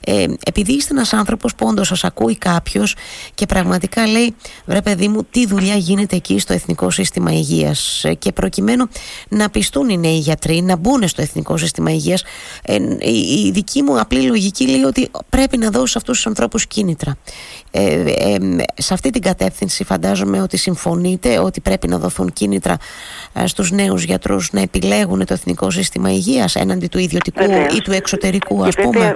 Ε, 0.06 0.26
επειδή 0.46 0.74
είστε 0.74 0.94
ένας 0.94 1.14
άνθρωπος 1.14 1.56
που 1.56 1.68
όντως 1.68 1.88
σας 1.88 2.04
ακούει 2.04 2.38
κάποιος 2.38 2.96
και 3.34 3.46
πραγματικά 3.46 4.08
λέει, 4.08 4.36
βρε 4.66 4.82
παιδί 4.82 5.08
μου, 5.08 5.24
τι 5.32 5.48
δουλειά 5.48 5.76
γίνεται 5.76 6.16
εκεί 6.16 6.40
στο 6.40 6.54
Εθνικό 6.54 6.90
Σύστημα 6.90 7.32
Υγείας 7.32 8.06
και 8.22 8.32
προκειμένου 8.32 8.88
να 9.30 9.50
πιστούν 9.50 9.90
οι 9.90 9.98
νέοι 9.98 10.18
γιατροί 10.18 10.62
να 10.62 10.76
μπουν 10.76 11.08
στο 11.08 11.22
Εθνικό 11.22 11.58
Σύστημα 11.58 11.92
Υγείας, 11.92 12.24
ε, 12.64 12.76
η 13.46 13.52
δική 13.52 13.82
μου 13.82 14.00
απλή 14.00 14.22
λογική 14.22 14.68
λέει 14.68 14.82
ότι 14.82 15.12
πρέπει 15.30 15.58
να 15.58 15.70
δώσει 15.70 15.94
αυτούς 15.98 16.16
τους 16.16 16.28
ανθρώπους 16.28 16.68
κίνητρα. 16.68 17.18
Ε, 17.72 17.84
ε, 17.84 18.38
σε 18.76 18.94
αυτή 18.94 19.10
την 19.10 19.22
κατεύθυνση 19.22 19.84
φαντάζομαι 19.84 20.42
ότι 20.42 20.58
συμφωνείτε 20.58 21.40
ότι 21.40 21.62
πρέπει 21.62 21.88
να 21.88 21.98
δοθούν 21.98 22.34
κίνητρα 22.34 22.78
ε, 23.34 23.48
στους 23.48 23.72
νέους 23.72 24.04
γιατρούς 24.04 24.52
να 24.52 24.62
επιλέγουν 24.62 25.26
το 25.26 25.34
Εθνικό 25.34 25.70
Σύστημα 25.70 26.12
Υγείας 26.12 26.56
έναντι 26.56 26.88
του 26.88 27.00
ιδιωτικού 27.00 27.44
ή 27.76 27.82
του 27.82 27.92
εξωτερικού 27.92 28.64
ας 28.64 28.76
πούμε. 28.76 29.16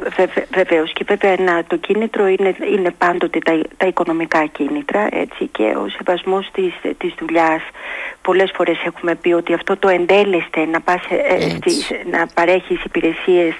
Βεβαίως 0.53 0.93
και 0.93 1.05
βέβαια 1.07 1.63
το 1.67 1.75
κίνητρο 1.75 2.27
είναι, 2.27 2.55
είναι 2.77 2.91
πάντοτε 2.97 3.39
τα, 3.39 3.61
τα 3.77 3.87
οικονομικά 3.87 4.45
κίνητρα 4.45 5.07
έτσι, 5.11 5.47
και 5.51 5.63
ο 5.63 5.89
σεβασμός 5.89 6.49
της, 6.53 6.73
της 6.97 7.13
δουλειάς 7.19 7.61
πολλές 8.25 8.51
φορές 8.55 8.77
έχουμε 8.85 9.15
πει 9.15 9.31
ότι 9.31 9.53
αυτό 9.53 9.77
το 9.77 9.87
εντέλεστε 9.87 10.65
να, 10.65 10.81
πας, 10.81 11.01
ε, 11.09 11.59
να 12.11 12.27
παρέχεις 12.33 12.83
υπηρεσίες 12.83 13.53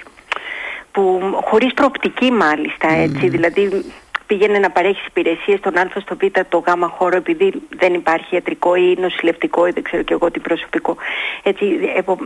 που 0.92 1.20
χωρίς 1.44 1.74
προοπτική 1.74 2.30
μάλιστα 2.30 2.88
έτσι, 2.88 3.28
δηλαδή 3.28 3.84
πήγαινε 4.26 4.58
να 4.58 4.70
παρέχεις 4.70 5.06
υπηρεσίες 5.06 5.58
στον 5.58 5.76
Α, 5.78 5.88
στο 6.00 6.16
Β, 6.16 6.24
το 6.48 6.58
Γ 6.66 6.84
χώρο, 6.96 7.16
επειδή 7.16 7.52
δεν 7.76 7.94
υπάρχει 7.94 8.34
ιατρικό 8.34 8.74
ή 8.74 8.96
νοσηλευτικό 9.00 9.66
ή 9.66 9.70
δεν 9.70 9.82
ξέρω 9.82 10.02
και 10.02 10.12
εγώ 10.12 10.30
τι 10.30 10.40
προσωπικό. 10.40 10.96
Έτσι, 11.42 11.64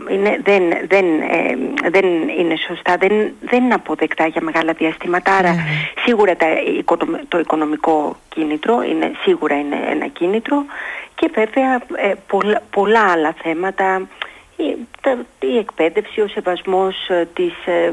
είναι, 0.09 0.39
δεν, 0.43 0.63
δεν, 0.87 1.05
ε, 1.21 1.57
δεν 1.89 2.05
είναι 2.39 2.55
σωστά, 2.67 2.97
δεν, 2.97 3.31
δεν 3.41 3.63
είναι 3.63 3.73
αποδεκτά 3.73 4.27
για 4.27 4.41
μεγάλα 4.41 4.73
διαστήματα. 4.73 5.33
Άρα, 5.33 5.53
ναι. 5.53 5.61
σίγουρα 6.05 6.35
τα, 6.35 6.47
το 7.27 7.39
οικονομικό 7.39 8.17
κίνητρο 8.29 8.83
είναι, 8.83 9.11
σίγουρα 9.23 9.59
είναι 9.59 9.77
ένα 9.89 10.07
κίνητρο 10.07 10.65
και 11.21 11.31
βέβαια 11.33 11.75
ε, 11.95 12.13
πολλά, 12.27 12.61
πολλά 12.69 13.11
άλλα 13.11 13.33
θέματα 13.43 14.07
η 15.39 15.57
εκπαίδευση, 15.57 16.21
ο 16.21 16.27
σεβασμός 16.27 17.09
ε, 17.09 17.27
της, 17.33 17.53
ε, 17.65 17.91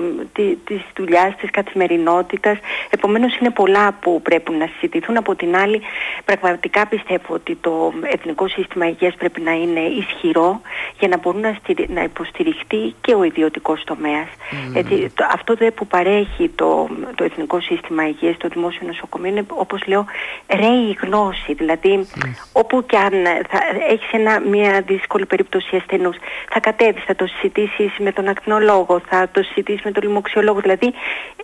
της 0.64 0.80
δουλειάς, 0.96 1.36
της 1.36 1.50
καθημερινότητας. 1.50 2.58
Επομένως 2.90 3.36
είναι 3.36 3.50
πολλά 3.50 3.92
που 3.92 4.22
πρέπει 4.22 4.52
να 4.52 4.66
συζητηθούν. 4.66 5.16
Από 5.16 5.34
την 5.34 5.56
άλλη 5.56 5.80
πραγματικά 6.24 6.86
πιστεύω 6.86 7.34
ότι 7.34 7.54
το 7.60 7.92
Εθνικό 8.02 8.48
Σύστημα 8.48 8.88
Υγείας 8.88 9.14
πρέπει 9.14 9.40
να 9.40 9.52
είναι 9.52 9.80
ισχυρό 9.80 10.60
για 10.98 11.08
να 11.08 11.18
μπορεί 11.18 11.38
να, 11.38 11.58
να 11.86 12.02
υποστηριχτεί 12.02 12.94
και 13.00 13.14
ο 13.14 13.22
ιδιωτικός 13.22 13.84
τομέας. 13.84 14.28
Mm. 14.28 14.76
Έτσι, 14.76 15.12
το, 15.14 15.26
αυτό 15.32 15.54
δε 15.54 15.70
που 15.70 15.86
παρέχει 15.86 16.48
το, 16.48 16.88
το 17.14 17.24
Εθνικό 17.24 17.60
Σύστημα 17.60 18.08
Υγείας, 18.08 18.36
το 18.36 18.48
Δημόσιο 18.48 18.86
Νοσοκομείο 18.86 19.30
είναι 19.30 19.44
όπως 19.48 19.86
λέω 19.86 20.04
ρέει 20.48 20.98
γνώση. 21.02 21.52
Δηλαδή 21.52 22.06
mm. 22.14 22.28
όπου 22.52 22.86
και 22.86 22.96
αν 22.96 23.12
θα 23.48 23.58
έχεις 23.88 24.10
μια 24.50 24.82
δύσκολη 24.86 25.26
περίπτωση 25.26 25.76
ασθενούς 25.76 26.16
θα 26.50 26.57
κατέβεις, 26.60 27.04
θα 27.04 27.16
το 27.16 27.26
συζητήσεις 27.26 27.92
με 27.98 28.12
τον 28.12 28.28
ακτινολόγο, 28.28 29.00
θα 29.08 29.28
το 29.32 29.42
συζητήσεις 29.42 29.82
με 29.84 29.92
τον 29.92 30.02
λοιμοξιολόγο. 30.02 30.60
Δηλαδή 30.60 30.92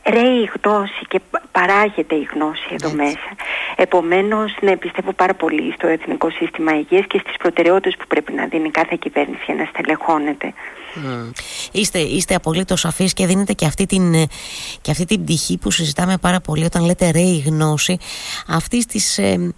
ρέει 0.04 0.40
η 0.42 0.50
γνώση 0.54 1.02
και 1.08 1.20
παράγεται 1.52 2.14
η 2.14 2.28
γνώση 2.34 2.68
εδώ 2.70 2.92
μέσα. 2.92 3.28
Επομένως, 3.76 4.56
ναι, 4.60 4.76
πιστεύω 4.76 5.12
πάρα 5.12 5.34
πολύ 5.34 5.72
στο 5.72 5.86
Εθνικό 5.86 6.30
Σύστημα 6.30 6.76
Υγείας 6.78 7.06
και 7.06 7.18
στις 7.18 7.36
προτεραιότητες 7.36 7.96
που 7.96 8.06
πρέπει 8.08 8.32
να 8.32 8.46
δίνει 8.46 8.70
κάθε 8.70 8.96
κυβέρνηση 9.00 9.42
για 9.46 9.54
να 9.54 9.64
στελεχώνεται. 9.64 10.52
Mm. 10.96 11.32
Είστε, 11.72 11.98
είστε 11.98 12.34
απολύτως 12.34 12.80
σαφείς 12.80 13.12
και 13.12 13.26
δίνετε 13.26 13.52
και 13.52 13.66
αυτή, 13.66 13.86
την, 13.86 14.12
και 14.80 14.90
αυτή 14.90 15.04
την 15.04 15.22
πτυχή 15.24 15.58
που 15.58 15.70
συζητάμε 15.70 16.16
πάρα 16.20 16.40
πολύ 16.40 16.64
όταν 16.64 16.84
λέτε 16.84 17.10
ρέει 17.10 17.42
γνώση 17.46 17.98
αυτή 18.48 18.86
της... 18.86 19.18
Ε, 19.18 19.22
ε, 19.24 19.54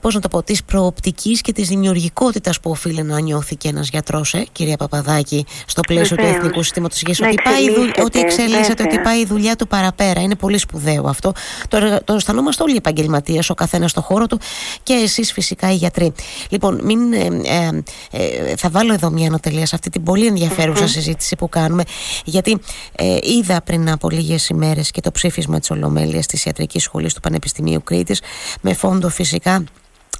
πώς 0.00 0.14
να 0.14 0.20
το 0.20 0.28
πω, 0.28 0.42
της 0.42 0.64
προοπτικής 0.64 1.40
και 1.40 1.52
της 1.52 1.68
δημιουργικότητας 1.68 2.60
που 2.60 2.70
οφείλει 2.70 3.02
να 3.02 3.20
νιώθει 3.20 3.56
και 3.56 3.68
ένας 3.68 3.88
γιατρός, 3.88 4.34
ε, 4.34 4.46
κυρία 4.52 4.76
Παπαδάκη, 4.76 5.46
στο 5.66 5.80
πλαίσιο 5.80 6.16
του 6.16 6.24
Εθνικού 6.24 6.62
Συστήματος 6.62 7.02
Υγείας, 7.02 7.20
ότι, 7.20 7.42
πάει, 7.44 7.64
ότι 8.04 8.18
εξελίσσεται, 8.18 8.82
ότι 8.82 8.98
πάει 8.98 9.20
η 9.20 9.24
δουλειά 9.24 9.56
του 9.56 9.66
παραπέρα. 9.66 10.20
Είναι 10.20 10.34
πολύ 10.34 10.58
σπουδαίο 10.58 11.04
αυτό. 11.06 11.32
Το, 11.68 12.00
το 12.04 12.14
αισθανόμαστε 12.14 12.62
όλοι 12.62 12.72
οι 12.72 12.76
επαγγελματίες, 12.76 13.50
ο 13.50 13.54
καθένας 13.54 13.90
στο 13.90 14.00
χώρο 14.00 14.26
του 14.26 14.40
και 14.82 14.92
εσείς 14.92 15.32
φυσικά 15.32 15.72
οι 15.72 15.74
γιατροί. 15.74 16.12
Λοιπόν, 16.48 16.80
μην, 16.82 17.12
ε, 17.12 17.28
ε, 17.44 18.20
ε 18.50 18.56
θα 18.56 18.70
βάλω 18.70 18.92
εδώ 18.92 19.10
μια 19.10 19.26
ανατελεία 19.26 19.66
σε 19.66 19.74
αυτή 19.74 19.90
την 19.90 20.02
πολύ 20.02 20.26
ενδιαφέρουσα 20.26 20.88
συζήτηση 20.88 21.36
που 21.36 21.48
κάνουμε, 21.48 21.82
γιατί 22.24 22.58
ε, 22.92 23.16
είδα 23.22 23.62
πριν 23.62 23.90
από 23.90 24.10
λίγες 24.10 24.48
ημέρες 24.48 24.90
και 24.90 25.00
το 25.00 25.10
ψήφισμα 25.10 25.58
της 25.58 25.70
Ολομέλειας 25.70 26.26
της 26.26 26.44
Ιατρικής 26.44 26.82
Σχολής 26.82 27.14
του 27.14 27.20
Πανεπιστημίου 27.20 27.82
Κρήτης, 27.84 28.20
με 28.60 28.74
φόντο 28.74 29.08
φυσικά 29.08 29.64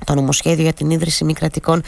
το 0.04 0.14
νομοσχέδιο 0.14 0.62
για 0.62 0.72
την 0.72 0.90
ίδρυση 0.90 1.24
μη 1.24 1.32
κρατικών 1.32 1.82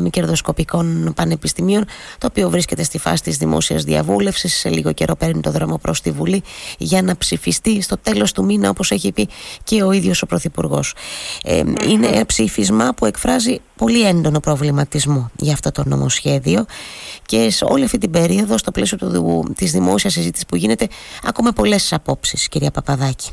μη 0.00 0.10
κερδοσκοπικών 0.10 1.12
πανεπιστημίων, 1.16 1.84
το 2.18 2.26
οποίο 2.30 2.50
βρίσκεται 2.50 2.82
στη 2.82 2.98
φάση 2.98 3.22
της 3.22 3.36
δημόσιας 3.36 3.84
διαβούλευσης. 3.84 4.54
Σε 4.54 4.68
λίγο 4.68 4.92
καιρό 4.92 5.16
παίρνει 5.16 5.40
το 5.40 5.50
δρόμο 5.50 5.78
προς 5.78 6.00
τη 6.00 6.10
Βουλή 6.10 6.42
για 6.78 7.02
να 7.02 7.16
ψηφιστεί 7.16 7.80
στο 7.80 7.98
τέλος 7.98 8.32
του 8.32 8.44
μήνα, 8.44 8.68
όπως 8.68 8.90
έχει 8.90 9.12
πει 9.12 9.28
και 9.64 9.82
ο 9.82 9.92
ίδιος 9.92 10.22
ο 10.22 10.26
Πρωθυπουργός. 10.26 10.94
Ε, 11.44 11.62
είναι 11.88 12.06
ένα 12.06 12.26
ψήφισμα 12.26 12.94
που 12.94 13.06
εκφράζει 13.06 13.60
πολύ 13.76 14.06
έντονο 14.06 14.40
προβληματισμό 14.40 15.30
για 15.36 15.52
αυτό 15.52 15.72
το 15.72 15.82
νομοσχέδιο 15.86 16.64
και 17.26 17.50
σε 17.50 17.64
όλη 17.68 17.84
αυτή 17.84 17.98
την 17.98 18.10
περίοδο, 18.10 18.58
στο 18.58 18.70
πλαίσιο 18.70 18.96
του, 18.98 19.52
της 19.56 19.72
δημόσιας 19.72 20.12
συζήτησης 20.12 20.46
που 20.46 20.56
γίνεται, 20.56 20.88
ακούμε 21.22 21.52
πολλές 21.52 21.92
απόψεις, 21.92 22.48
κυρία 22.48 22.70
Παπαδάκη. 22.70 23.30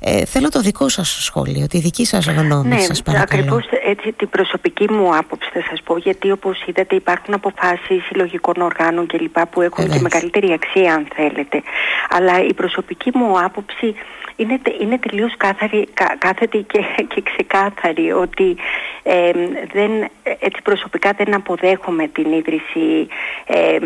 Ε, 0.00 0.24
θέλω 0.24 0.48
το 0.48 0.60
δικό 0.60 0.88
σας 0.88 1.08
σχόλιο, 1.08 1.66
τη 1.66 1.78
δική 1.78 2.04
σας 2.04 2.26
γνώμη, 2.26 2.68
ναι, 2.68 2.80
σας 2.80 3.02
παρακαλώ. 3.02 3.57
Ακριβώς 3.58 3.90
έτσι 3.90 4.12
την 4.12 4.28
προσωπική 4.28 4.92
μου 4.92 5.16
άποψη 5.16 5.50
θα 5.52 5.62
σας 5.70 5.82
πω, 5.82 5.96
γιατί 5.98 6.30
όπως 6.30 6.66
είδατε 6.66 6.94
υπάρχουν 6.94 7.34
αποφάσεις 7.34 8.04
συλλογικών 8.04 8.54
οργάνων 8.60 9.06
κλπ. 9.06 9.38
που 9.50 9.60
έχουν 9.60 9.90
και 9.90 10.00
μεγαλύτερη 10.00 10.52
αξία 10.52 10.94
αν 10.94 11.06
θέλετε. 11.14 11.62
Αλλά 12.08 12.44
η 12.44 12.54
προσωπική 12.54 13.10
μου 13.14 13.40
άποψη 13.40 13.94
είναι, 14.38 14.60
είναι 14.80 14.98
τελείως 14.98 15.36
κάθαρη, 15.36 15.88
κάθετη 16.18 16.58
και, 16.58 16.84
και 17.14 17.22
ξεκάθαρη 17.22 18.12
ότι 18.12 18.56
δεν, 19.72 19.90
έτσι 20.38 20.62
προσωπικά 20.62 21.12
δεν 21.16 21.34
αποδέχομαι 21.34 22.08
την 22.08 22.32
ίδρυση 22.32 23.08
ε, 23.46 23.78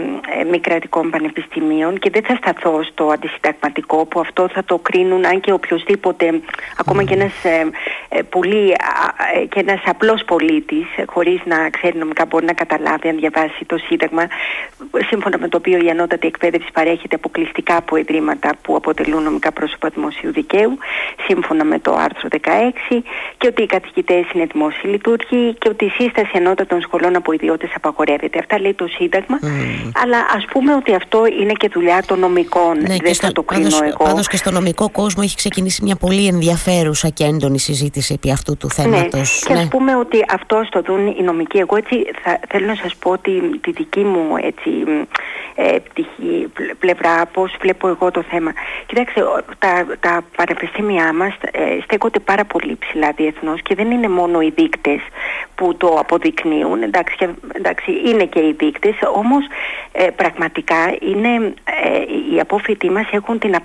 μη 0.50 0.60
κρατικών 0.60 1.10
πανεπιστημίων 1.10 1.98
και 1.98 2.10
δεν 2.10 2.22
θα 2.24 2.34
σταθώ 2.34 2.82
στο 2.82 3.04
αντισυνταγματικό 3.04 4.06
που 4.06 4.20
αυτό 4.20 4.48
θα 4.48 4.64
το 4.64 4.78
κρίνουν 4.78 5.26
αν 5.26 5.40
και 5.40 5.52
οποιοδήποτε 5.52 6.40
ακόμα 6.78 7.04
και 7.04 7.14
ένας, 7.14 7.44
ε, 7.44 7.70
ε, 8.08 8.22
πολύ, 8.22 8.70
ε, 9.34 9.44
και 9.44 9.60
ένας 9.60 9.80
απλός 9.86 10.24
πολίτης 10.24 10.86
χωρίς 11.06 11.40
να 11.44 11.70
ξέρει 11.70 11.98
νομικά 11.98 12.24
μπορεί 12.26 12.44
να 12.44 12.52
καταλάβει 12.52 13.08
αν 13.08 13.16
διαβάσει 13.16 13.64
το 13.66 13.76
Σύνταγμα 13.76 14.26
σύμφωνα 15.08 15.38
με 15.38 15.48
το 15.48 15.56
οποίο 15.56 15.78
η 15.84 15.90
ανώτατη 15.90 16.26
εκπαίδευση 16.26 16.68
παρέχεται 16.72 17.16
αποκλειστικά 17.16 17.76
από 17.76 17.96
ιδρύματα 17.96 18.50
που 18.62 18.76
αποτελούν 18.76 19.22
νομικά 19.22 19.52
πρόσωπα 19.52 19.88
δημοσίου 19.88 20.30
δικαίου 20.42 20.78
σύμφωνα 21.26 21.64
με 21.64 21.78
το 21.78 21.92
άρθρο 22.06 22.28
16 22.30 22.38
και 23.38 23.46
ότι 23.46 23.62
οι 23.62 23.66
καθηγητές 23.66 24.24
είναι 24.32 24.46
δημόσιοι 24.52 24.90
λειτουργοί 24.90 25.54
και 25.60 25.68
ότι 25.68 25.84
η 25.84 25.92
σύσταση 25.98 26.36
ανώτατων 26.36 26.80
σχολών 26.80 27.16
από 27.16 27.32
ιδιώτες 27.32 27.70
απαγορεύεται. 27.74 28.38
Αυτά 28.38 28.60
λέει 28.60 28.74
το 28.74 28.86
Σύνταγμα 28.86 29.38
αλλά 30.02 30.18
ας 30.36 30.44
πούμε 30.44 30.74
ότι 30.74 30.94
αυτό 30.94 31.26
είναι 31.40 31.52
και 31.52 31.68
δουλειά 31.72 32.02
των 32.06 32.18
νομικών. 32.18 32.78
Ναι, 32.78 32.96
δεν 33.02 33.14
θα 33.14 33.32
το 33.32 33.42
κρίνω 33.42 33.68
πάντως, 33.68 33.80
εγώ. 33.80 34.04
Πάντως 34.04 34.28
και 34.28 34.36
στο 34.36 34.50
νομικό 34.50 34.90
κόσμο 34.90 35.22
έχει 35.24 35.36
ξεκινήσει 35.36 35.82
μια 35.84 35.96
πολύ 35.96 36.26
ενδιαφέρουσα 36.26 37.08
και 37.08 37.24
έντονη 37.24 37.58
συζήτηση 37.58 38.12
επί 38.14 38.30
αυτού 38.30 38.56
του 38.56 38.70
θέματος. 38.70 39.44
Ναι, 39.48 39.54
και 39.54 39.60
ας 39.60 39.68
πούμε 39.68 39.96
ότι 39.96 40.24
αυτό 40.28 40.66
το 40.70 40.82
δουν 40.82 41.06
οι 41.06 41.22
νομικοί. 41.22 41.58
Εγώ 41.58 41.76
έτσι 41.76 41.96
θα, 42.22 42.40
θέλω 42.48 42.66
να 42.66 42.74
σας 42.74 42.96
πω 42.96 43.10
ότι 43.10 43.30
τη 43.60 43.70
δική 43.70 44.00
μου 44.00 44.36
έτσι, 44.42 44.70
ε, 45.54 45.78
πτυχή, 45.88 46.48
πλευρά, 46.78 47.26
πώς 47.26 47.56
βλέπω 47.60 47.88
εγώ 47.88 48.10
το 48.10 48.22
θέμα. 48.22 48.52
Κοιτάξτε, 48.86 49.20
τα, 49.58 49.86
τα 50.00 50.24
πανεπιστήμια 50.36 51.12
μας 51.12 51.34
ε, 51.52 51.78
στέκονται 51.82 52.18
πάρα 52.18 52.44
πολύ 52.44 52.76
ψηλά 52.80 53.12
διεθνώς 53.16 53.62
και 53.62 53.74
δεν 53.74 53.90
είναι 53.90 54.08
μόνο 54.08 54.40
οι 54.40 54.52
δείκτες 54.56 55.00
που 55.54 55.76
το 55.76 55.86
αποδεικνύουν, 55.98 56.82
εντάξει, 56.82 57.28
εντάξει 57.52 57.90
είναι 58.06 58.24
και 58.24 58.40
οι 58.40 58.54
δείκτες, 58.58 58.94
όμως 59.14 59.44
ε, 59.92 60.06
πραγματικά 60.10 60.96
είναι, 61.00 61.54
ε, 61.84 62.34
οι 62.34 62.40
απόφοιτοί 62.40 62.90
μας 62.90 63.08
έχουν 63.12 63.38
την, 63.38 63.56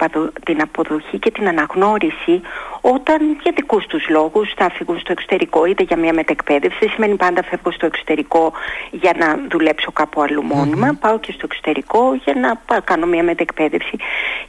την 0.46 0.62
αποδοχή 0.62 1.20
και 1.20 1.32
την 1.32 1.48
αναγνώριση 1.48 2.42
όταν 2.82 3.38
για 3.44 3.52
δικούς 3.56 3.86
τους 3.86 4.10
λόγους 4.10 4.54
θα 4.56 4.70
φύγουν 4.70 5.00
στο 5.00 5.12
εξωτερικό 5.12 5.66
είτε 5.66 5.84
για 5.84 5.98
μια 5.98 6.14
μετεκπαίδευση, 6.14 6.78
δεν 6.80 6.90
σημαίνει 6.90 7.16
πάντα 7.16 7.44
φεύγω 7.44 7.72
στο 7.72 7.86
εξωτερικό 7.86 8.54
για 8.92 9.14
να 9.18 9.40
δουλέψω 9.50 9.92
κάπου 9.92 10.22
αλλού 10.22 10.44
πάω 11.00 11.20
και 11.20 11.32
στο 11.32 11.42
εξωτερικό 11.50 12.14
για 12.24 12.34
να 12.34 12.80
κάνω 12.80 13.06
μια 13.06 13.24
μετεκπαίδευση. 13.24 13.98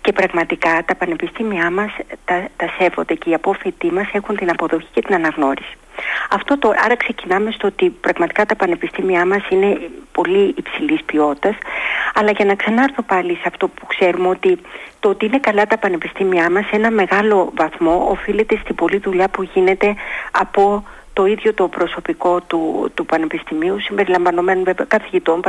Και 0.00 0.12
πραγματικά 0.12 0.82
τα 0.86 0.94
πανεπιστήμια 0.94 1.70
μας 1.70 1.90
τα, 2.24 2.48
τα 2.56 2.66
σέβονται 2.78 3.14
και 3.14 3.30
οι 3.30 3.34
απόφοιτοί 3.34 3.92
μας 3.92 4.08
έχουν 4.12 4.36
την 4.36 4.50
αποδοχή 4.50 4.86
και 4.92 5.00
την 5.00 5.14
αναγνώριση. 5.14 5.76
Αυτό 6.30 6.58
το, 6.58 6.72
άρα 6.84 6.96
ξεκινάμε 6.96 7.50
στο 7.50 7.66
ότι 7.66 7.90
πραγματικά 7.90 8.46
τα 8.46 8.56
πανεπιστήμια 8.56 9.26
μας 9.26 9.48
είναι 9.48 9.78
πολύ 10.12 10.54
υψηλής 10.56 11.02
ποιότητας 11.02 11.54
αλλά 12.14 12.30
για 12.30 12.44
να 12.44 12.54
ξανάρθω 12.54 13.02
πάλι 13.02 13.34
σε 13.34 13.42
αυτό 13.44 13.68
που 13.68 13.86
ξέρουμε 13.86 14.28
ότι 14.28 14.58
το 15.00 15.08
ότι 15.08 15.26
είναι 15.26 15.38
καλά 15.38 15.66
τα 15.66 15.78
πανεπιστήμια 15.78 16.50
μας 16.50 16.66
σε 16.66 16.76
ένα 16.76 16.90
μεγάλο 16.90 17.52
βαθμό 17.56 18.06
οφείλεται 18.10 18.58
στην 18.62 18.74
πολλή 18.74 18.98
δουλειά 18.98 19.28
που 19.28 19.42
γίνεται 19.42 19.94
από 20.30 20.84
το 21.18 21.26
ίδιο 21.26 21.54
το 21.54 21.68
προσωπικό 21.68 22.40
του, 22.40 22.90
του 22.94 23.06
Πανεπιστημίου 23.06 23.80
συμπεριλαμβανομένων 23.80 24.64
καθηγητών, 24.88 25.42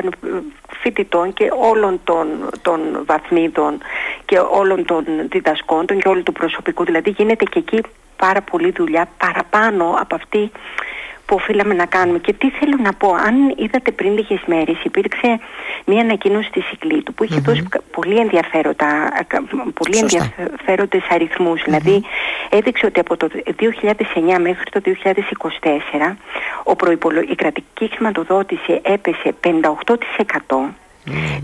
φοιτητών 0.82 1.34
και 1.34 1.52
όλων 1.72 2.00
των, 2.04 2.28
των 2.62 2.80
βαθμίδων 3.06 3.78
και 4.26 4.40
όλων 4.40 4.86
των 4.86 5.06
διδασκόντων 5.32 6.00
και 6.00 6.08
όλου 6.08 6.24
του 6.24 6.32
προσωπικού. 6.32 6.84
Δηλαδή 6.84 7.10
γίνεται 7.10 7.46
και 7.46 7.60
εκεί 7.60 7.82
πάρα 8.16 8.42
πολλή 8.42 8.72
δουλειά 8.72 9.08
παραπάνω 9.18 9.96
από 10.00 10.16
αυτή 10.16 10.52
που 11.30 11.36
οφείλαμε 11.36 11.74
να 11.74 11.86
κάνουμε. 11.86 12.20
Και 12.20 12.34
τι 12.34 12.50
θέλω 12.50 12.78
να 12.84 12.94
πω, 12.94 13.10
αν 13.14 13.36
είδατε 13.58 13.92
πριν 13.92 14.14
λίγες 14.14 14.42
μέρες, 14.46 14.78
υπήρξε 14.84 15.40
μια 15.86 16.02
ανακοίνωση 16.02 16.48
στη 16.48 16.62
Συγκλήτου 16.62 17.14
που 17.14 17.24
είχε 17.24 17.40
δώσει 17.40 17.64
πολύ, 17.92 18.18
ενδιαφέροντα, 18.20 18.88
πολύ 19.74 19.98
ενδιαφέροντες 19.98 21.04
αριθμούς. 21.10 21.62
Δηλαδή 21.64 22.04
έδειξε 22.50 22.86
ότι 22.86 23.00
από 23.00 23.18
το 23.18 23.30
2009 23.60 23.72
μέχρι 24.40 24.70
το 24.72 24.82
2024 24.86 26.16
ο 26.64 26.76
προϋπολο... 26.76 27.22
η 27.22 27.36
κρατική 27.36 27.90
χρηματοδότηση 27.96 28.82
έπεσε 28.84 29.36
58%. 29.44 29.54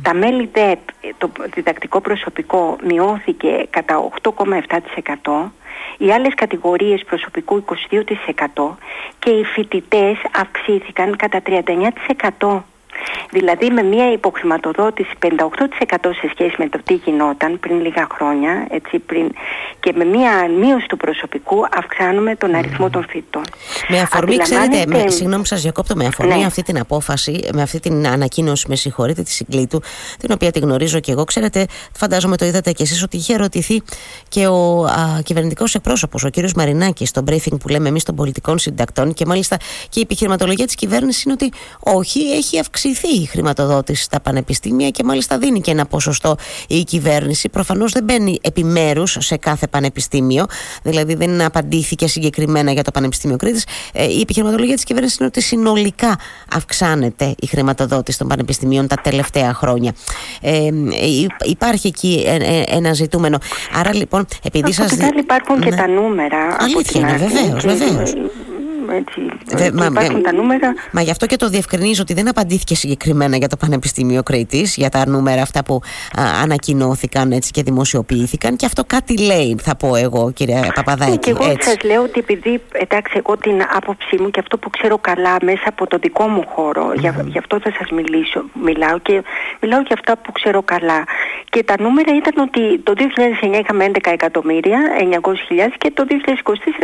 Τα 0.02 0.14
μέλη 0.14 0.50
ΔΕΠ, 0.54 0.80
το 1.18 1.32
διδακτικό 1.54 2.02
προσωπικό, 2.02 2.78
μειώθηκε 2.84 3.68
κατά 3.70 4.10
8,7%. 4.22 5.50
Οι 5.98 6.12
άλλες 6.12 6.34
κατηγορίες 6.36 7.04
προσωπικού 7.06 7.66
22% 8.56 8.76
και 9.20 9.30
οι 9.30 9.44
φοιτητές 9.44 10.18
αυξήθηκαν 10.36 11.16
κατά 11.16 11.42
39%. 12.40 12.62
Δηλαδή 13.30 13.70
με 13.70 13.84
μια 13.84 14.12
υποχρηματοδότηση 14.12 15.12
58% 15.22 15.28
σε 16.02 16.30
σχέση 16.34 16.56
με 16.58 16.70
το 16.70 16.80
τι 16.84 16.94
γινόταν 16.94 17.60
πριν 17.60 17.82
λίγα 17.82 18.08
χρόνια 18.14 18.68
έτσι, 18.70 19.00
πριν, 19.00 19.32
και 19.80 19.94
με 19.96 20.06
μια 20.06 20.32
μείωση 20.60 20.88
του 20.88 20.98
προσωπικού 20.98 21.66
αυξάνουμε 21.78 22.36
τον 22.36 22.56
αριθμό 22.56 22.90
των 22.90 23.06
φοιτών. 23.10 23.44
Με 23.88 24.00
αφορμή, 24.00 24.38
ξέρετε, 24.38 24.84
με, 24.88 25.10
συγγνώμη 25.10 25.46
σας 25.48 25.62
διακόπτω, 25.62 25.96
με 25.96 26.06
αφορμή 26.06 26.36
ναι. 26.36 26.46
αυτή 26.46 26.62
την 26.62 26.80
απόφαση, 26.80 27.50
με 27.54 27.62
αυτή 27.62 27.80
την 27.80 28.08
ανακοίνωση, 28.08 28.66
με 28.70 28.76
συγχωρείτε, 28.76 29.22
τη 29.22 29.32
συγκλήτου, 29.32 29.82
την 30.20 30.32
οποία 30.32 30.52
τη 30.52 30.60
γνωρίζω 30.60 31.00
και 31.00 31.12
εγώ, 31.12 31.24
ξέρετε, 31.24 31.66
φαντάζομαι 31.94 32.38
το 32.38 32.46
είδατε 32.46 32.72
κι 32.72 32.82
εσείς 32.82 33.04
ότι 33.04 33.18
είχε 33.18 33.34
ερωτηθεί 33.34 33.82
και 34.30 34.48
ο 34.48 34.86
α, 34.86 35.22
κυβερνητικός 35.24 35.76
εκπρόσωπος, 35.76 36.24
ο 36.24 36.30
κύριος 36.30 36.54
Μαρινάκης, 36.54 37.10
στο 37.10 37.24
briefing 37.30 37.60
που 37.60 37.68
λέμε 37.68 37.88
εμείς 37.88 38.04
των 38.04 38.16
πολιτικών 38.16 38.58
συντακτών 38.58 39.14
και 39.14 39.26
μάλιστα 39.26 39.58
και 39.90 40.00
η 40.00 40.02
επιχειρηματολογία 40.02 40.66
της 40.66 40.76
κυβέρνησης 40.76 41.24
είναι 41.24 41.34
ότι 41.34 41.52
όχι, 41.80 42.20
έχει 42.20 42.58
αυξηθεί 42.90 43.22
η 43.22 43.26
χρηματοδότηση 43.26 44.04
στα 44.04 44.20
πανεπιστήμια 44.20 44.90
και 44.90 45.04
μάλιστα 45.04 45.38
δίνει 45.38 45.62
και 45.62 45.72
ένα 45.72 45.86
ποσοστό 45.86 46.36
η 46.68 46.84
κυβέρνηση. 46.84 47.50
Προφανώς 47.50 47.92
δεν 47.92 48.04
μπαίνει 48.04 48.40
επιμέρους 48.42 49.18
σε 49.20 49.38
κάθε 49.38 49.68
πανεπιστήμιο, 49.68 50.46
δηλαδή 50.84 51.16
δεν 51.16 51.42
απαντήθηκε 51.42 52.08
συγκεκριμένα 52.08 52.72
για 52.72 52.84
το 52.84 52.92
Πανεπιστήμιο 52.92 53.38
Κρήτης. 53.38 53.66
Ε, 53.94 54.04
η 54.04 54.20
επιχειρηματολογία 54.20 54.76
της 54.76 54.84
κυβέρνησης 54.84 55.18
είναι 55.18 55.28
ότι 55.28 55.42
συνολικά 55.42 56.20
αυξάνεται 56.54 57.36
η 57.40 57.46
χρηματοδότηση 57.46 58.18
των 58.18 58.28
πανεπιστημίων 58.28 58.88
τα 58.88 58.96
τελευταία 58.96 59.54
χρόνια. 59.54 59.94
Ε, 60.42 60.70
υπάρχει 61.46 61.88
εκεί 61.88 62.24
ε, 62.26 62.62
ένα 62.66 62.94
ζητούμενο. 62.94 63.38
Άρα 63.80 63.96
λοιπόν, 63.96 64.26
επειδή 64.44 64.74
σας. 64.74 64.92
υπάρχουν 65.18 65.62
και 65.62 65.70
ναι. 65.70 65.76
τα 65.76 65.88
νούμερα. 65.88 66.56
Αλήθεια 66.60 67.18
βεβαίως, 67.18 67.66
βεβαίως 67.66 68.14
έτσι, 68.94 69.22
Βε, 69.56 69.72
μα, 69.72 69.86
υπάρχουν 69.86 70.22
τα 70.22 70.34
νούμερα. 70.34 70.74
Μα 70.92 71.02
γι' 71.02 71.12
αυτό 71.12 71.26
και 71.26 71.36
το 71.36 71.50
διευκρινίζω 71.50 72.02
ότι 72.02 72.14
δεν 72.14 72.28
απαντήθηκε 72.28 72.76
συγκεκριμένα 72.76 73.38
για 73.38 73.48
το 73.48 73.58
Πανεπιστήμιο 73.58 74.24
Κρήτης, 74.24 74.76
για 74.76 74.90
τα 74.90 75.08
νούμερα 75.08 75.42
αυτά 75.42 75.64
που 75.64 75.82
α, 76.20 76.24
ανακοινώθηκαν 76.42 77.32
έτσι 77.32 77.52
και 77.52 77.64
δημοσιοποιήθηκαν 77.64 78.56
και 78.56 78.66
αυτό 78.66 78.84
κάτι 78.84 79.18
λέει, 79.18 79.58
θα 79.62 79.76
πω 79.76 79.96
εγώ 79.96 80.32
κυρία 80.32 80.72
Παπαδάκη. 80.76 81.18
Και 81.18 81.30
εγώ 81.30 81.56
σας 81.60 81.84
λέω 81.84 82.02
ότι 82.02 82.20
επειδή, 82.20 82.62
εντάξει, 82.72 83.14
εγώ 83.18 83.38
την 83.38 83.62
άποψή 83.76 84.18
μου 84.22 84.30
και 84.30 84.40
αυτό 84.40 84.58
που 84.58 84.70
ξέρω 84.70 84.98
καλά 84.98 85.38
μέσα 85.42 85.64
από 85.66 85.88
το 85.88 85.98
δικό 85.98 86.28
μου 86.28 86.44
χώρο, 86.48 86.90
mm. 86.90 87.00
για, 87.00 87.26
γι' 87.28 87.38
αυτό 87.38 87.60
θα 87.60 87.72
σας 87.78 87.90
μιλήσω, 87.90 88.44
μιλάω 88.64 89.00
και 89.00 89.24
μιλάω 89.62 89.80
για 89.80 89.96
αυτά 90.00 90.18
που 90.18 90.32
ξέρω 90.32 90.62
καλά. 90.64 91.04
Και 91.50 91.64
τα 91.64 91.76
νούμερα 91.80 92.16
ήταν 92.16 92.48
ότι 92.48 92.80
το 92.80 92.94
2009 92.98 93.60
είχαμε 93.62 93.86
11 93.94 94.12
εκατομμύρια, 94.12 94.80
900.000 95.00 95.74
και 95.78 95.92
το 95.94 96.06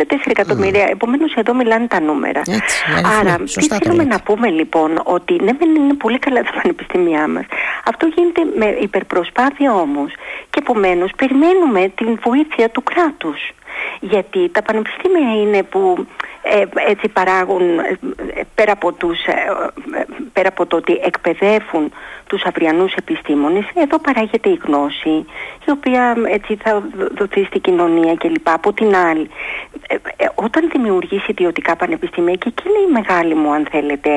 4 0.00 0.16
εκατομμύρια. 0.30 0.86
Mm. 0.86 0.92
Επομένως 0.92 1.34
εδώ 1.34 1.54
μιλάνε 1.54 1.86
τα 1.92 2.00
νούμερα. 2.00 2.42
Έτσι, 2.46 2.76
Άρα, 3.20 3.34
τι 3.36 3.66
θέλουμε 3.66 4.04
να 4.04 4.20
πούμε 4.20 4.48
λοιπόν, 4.48 5.00
ότι 5.04 5.34
ναι, 5.42 5.52
δεν 5.52 5.74
είναι 5.74 5.94
πολύ 5.94 6.18
καλά 6.18 6.42
τα 6.42 6.52
πανεπιστήμια 6.62 7.28
μας. 7.28 7.44
Αυτό 7.84 8.06
γίνεται 8.14 8.42
με 8.58 8.66
υπερπροσπάθεια 8.80 9.74
όμως. 9.74 10.12
Και 10.50 10.58
επομένως 10.58 11.10
περιμένουμε 11.16 11.92
την 11.94 12.18
βοήθεια 12.24 12.70
του 12.70 12.82
κράτους. 12.82 13.50
Γιατί 14.00 14.48
τα 14.48 14.62
πανεπιστήμια 14.62 15.32
είναι 15.42 15.62
που 15.62 15.80
ε, 15.98 16.04
έτσι 16.88 17.08
παράγουν 17.08 17.78
ε, 17.78 17.98
πέρα 18.54 18.72
από, 18.72 18.92
τους, 18.92 19.24
ε, 19.24 19.34
πέρα 20.32 20.48
από 20.48 20.66
το 20.66 20.76
ότι 20.76 21.00
εκπαιδεύουν 21.04 21.92
τους 22.26 22.42
αυριανούς 22.44 22.94
επιστήμονες 22.94 23.64
εδώ 23.74 23.98
παράγεται 23.98 24.48
η 24.48 24.60
γνώση 24.64 25.26
η 25.66 25.70
οποία 25.70 26.16
έτσι 26.28 26.56
θα 26.56 26.82
δοθεί 27.14 27.44
στην 27.44 27.60
κοινωνία 27.60 28.14
κλπ. 28.14 28.48
Από 28.48 28.72
την 28.72 28.96
άλλη 28.96 29.30
όταν 30.34 30.68
δημιουργήσει 30.72 31.30
ιδιωτικά 31.30 31.76
πανεπιστήμια 31.76 32.34
και 32.34 32.48
εκεί 32.48 32.68
είναι 32.68 32.88
η 32.88 32.92
μεγάλη 32.92 33.34
μου 33.34 33.52
αν 33.52 33.66
θέλετε 33.70 34.10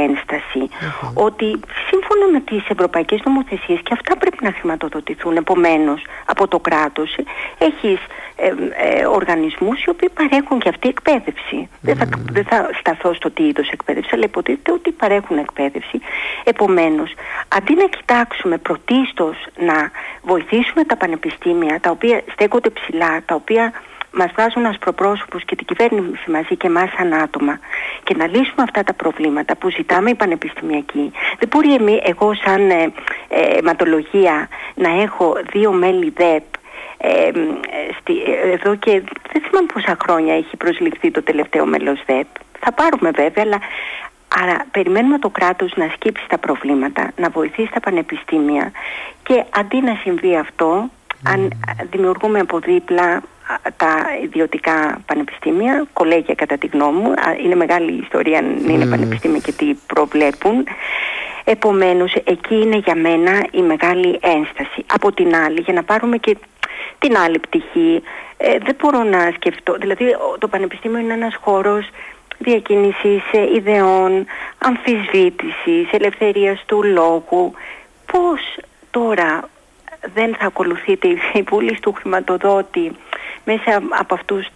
ότι 1.13 1.59
σύμφωνα 1.89 2.25
με 2.31 2.39
τις 2.39 2.69
ευρωπαϊκές 2.69 3.21
νομοθεσίες 3.25 3.79
και 3.83 3.93
αυτά 3.93 4.17
πρέπει 4.17 4.37
να 4.41 4.51
χρηματοδοτηθούν 4.51 5.35
επομένως 5.35 6.05
από 6.25 6.47
το 6.47 6.59
κράτος 6.59 7.17
έχεις 7.57 7.99
ε, 8.35 8.47
ε, 8.47 9.05
οργανισμούς 9.05 9.83
οι 9.83 9.89
οποίοι 9.89 10.09
παρέχουν 10.09 10.59
και 10.59 10.69
αυτή 10.69 10.87
εκπαίδευση. 10.87 11.69
Δεν, 11.81 11.95
θα, 11.95 12.07
δεν 12.31 12.43
θα 12.43 12.69
σταθώ 12.79 13.13
στο 13.13 13.31
τι 13.31 13.43
είδος 13.43 13.69
εκπαίδευση, 13.69 14.09
αλλά 14.13 14.23
υποτίθεται 14.23 14.71
ότι 14.71 14.91
παρέχουν 14.91 15.37
εκπαίδευση. 15.37 15.99
Επομένως, 16.43 17.13
αντί 17.47 17.73
να 17.73 17.85
κοιτάξουμε 17.85 18.57
πρωτίστως 18.57 19.35
να 19.57 19.91
βοηθήσουμε 20.21 20.83
τα 20.83 20.95
πανεπιστήμια, 20.97 21.79
τα 21.79 21.89
οποία 21.89 22.21
στέκονται 22.31 22.69
ψηλά, 22.69 23.21
τα 23.25 23.35
οποία 23.35 23.73
μας 24.17 24.31
βάζουν 24.37 24.65
ασπροπρόσωπους 24.65 25.45
και 25.45 25.55
την 25.55 25.65
κυβέρνηση 25.65 26.31
μαζί 26.31 26.55
και 26.55 26.67
εμάς 26.67 26.89
σαν 26.97 27.13
άτομα 27.13 27.59
και 28.03 28.15
να 28.17 28.27
λύσουμε 28.27 28.63
αυτά 28.63 28.83
τα 28.83 28.93
προβλήματα 28.93 29.55
που 29.55 29.69
ζητάμε 29.69 30.09
οι 30.09 30.15
πανεπιστημιακοί. 30.15 31.11
Δεν 31.39 31.49
μπορεί 31.51 32.01
εγώ 32.03 32.33
σαν 32.33 32.69
ε, 32.69 32.93
ε, 33.27 33.57
αιματολογία 33.57 34.49
να 34.75 35.01
έχω 35.01 35.37
δύο 35.51 35.71
μέλη 35.71 36.13
ΔΕΠ 36.15 36.43
ε, 37.07 37.31
στη, 37.99 38.13
εδώ 38.53 38.75
και 38.75 38.91
δεν 39.31 39.41
θυμάμαι 39.41 39.67
πόσα 39.73 39.97
χρόνια 40.03 40.35
έχει 40.35 40.57
προσληφθεί 40.57 41.11
το 41.11 41.23
τελευταίο 41.23 41.65
μέλος 41.65 42.03
ΔΕΠ. 42.05 42.27
Θα 42.59 42.71
πάρουμε 42.71 43.11
βέβαια, 43.11 43.43
αλλά 43.43 43.59
άρα 44.41 44.65
περιμένουμε 44.71 45.19
το 45.19 45.29
κράτος 45.29 45.73
να 45.75 45.89
σκύψει 45.93 46.25
τα 46.27 46.37
προβλήματα, 46.37 47.11
να 47.17 47.29
βοηθήσει 47.29 47.71
τα 47.71 47.79
πανεπιστήμια 47.79 48.71
και 49.23 49.43
αντί 49.49 49.81
να 49.81 49.95
συμβεί 50.03 50.35
αυτό, 50.37 50.89
αν 51.23 51.51
δημιουργούμε 51.91 52.39
από 52.39 52.59
δίπλα 52.59 53.21
τα 53.77 54.05
ιδιωτικά 54.23 55.01
πανεπιστήμια, 55.05 55.85
κολέγια 55.93 56.35
κατά 56.35 56.57
τη 56.57 56.67
γνώμη 56.67 56.99
μου, 56.99 57.13
είναι 57.43 57.55
μεγάλη 57.55 57.99
ιστορία 58.03 58.37
αν 58.37 58.69
είναι 58.69 58.85
πανεπιστήμια 58.85 59.39
και 59.39 59.51
τι 59.51 59.73
προβλέπουν. 59.87 60.67
Επομένως 61.43 62.13
εκεί 62.13 62.55
είναι 62.55 62.77
για 62.77 62.95
μένα 62.95 63.45
η 63.51 63.61
μεγάλη 63.61 64.19
ένσταση. 64.21 64.85
Από 64.93 65.11
την 65.11 65.35
άλλη, 65.35 65.61
για 65.61 65.73
να 65.73 65.83
πάρουμε 65.83 66.17
και 66.17 66.37
την 66.99 67.17
άλλη 67.17 67.39
πτυχή. 67.39 68.03
Ε, 68.37 68.57
δεν 68.57 68.75
μπορώ 68.81 69.03
να 69.03 69.31
σκεφτώ, 69.35 69.73
δηλαδή 69.73 70.15
το 70.39 70.47
Πανεπιστήμιο 70.47 70.99
είναι 70.99 71.13
ένας 71.13 71.35
χώρος 71.35 71.89
διακίνησης 72.37 73.21
ε, 73.31 73.55
ιδεών, 73.55 74.25
αμφισβήτησης, 74.57 75.91
ελευθερίας 75.91 76.63
του 76.65 76.83
λόγου. 76.83 77.53
Πώς 78.11 78.39
τώρα 78.91 79.49
δεν 80.13 80.35
θα 80.35 80.45
ακολουθείτε 80.45 81.07
η 81.33 81.41
βούληση 81.49 81.81
του 81.81 81.93
χρηματοδότη 81.93 82.91
μέσα 83.43 83.81
από, 83.89 84.13
αυτούς, 84.13 84.47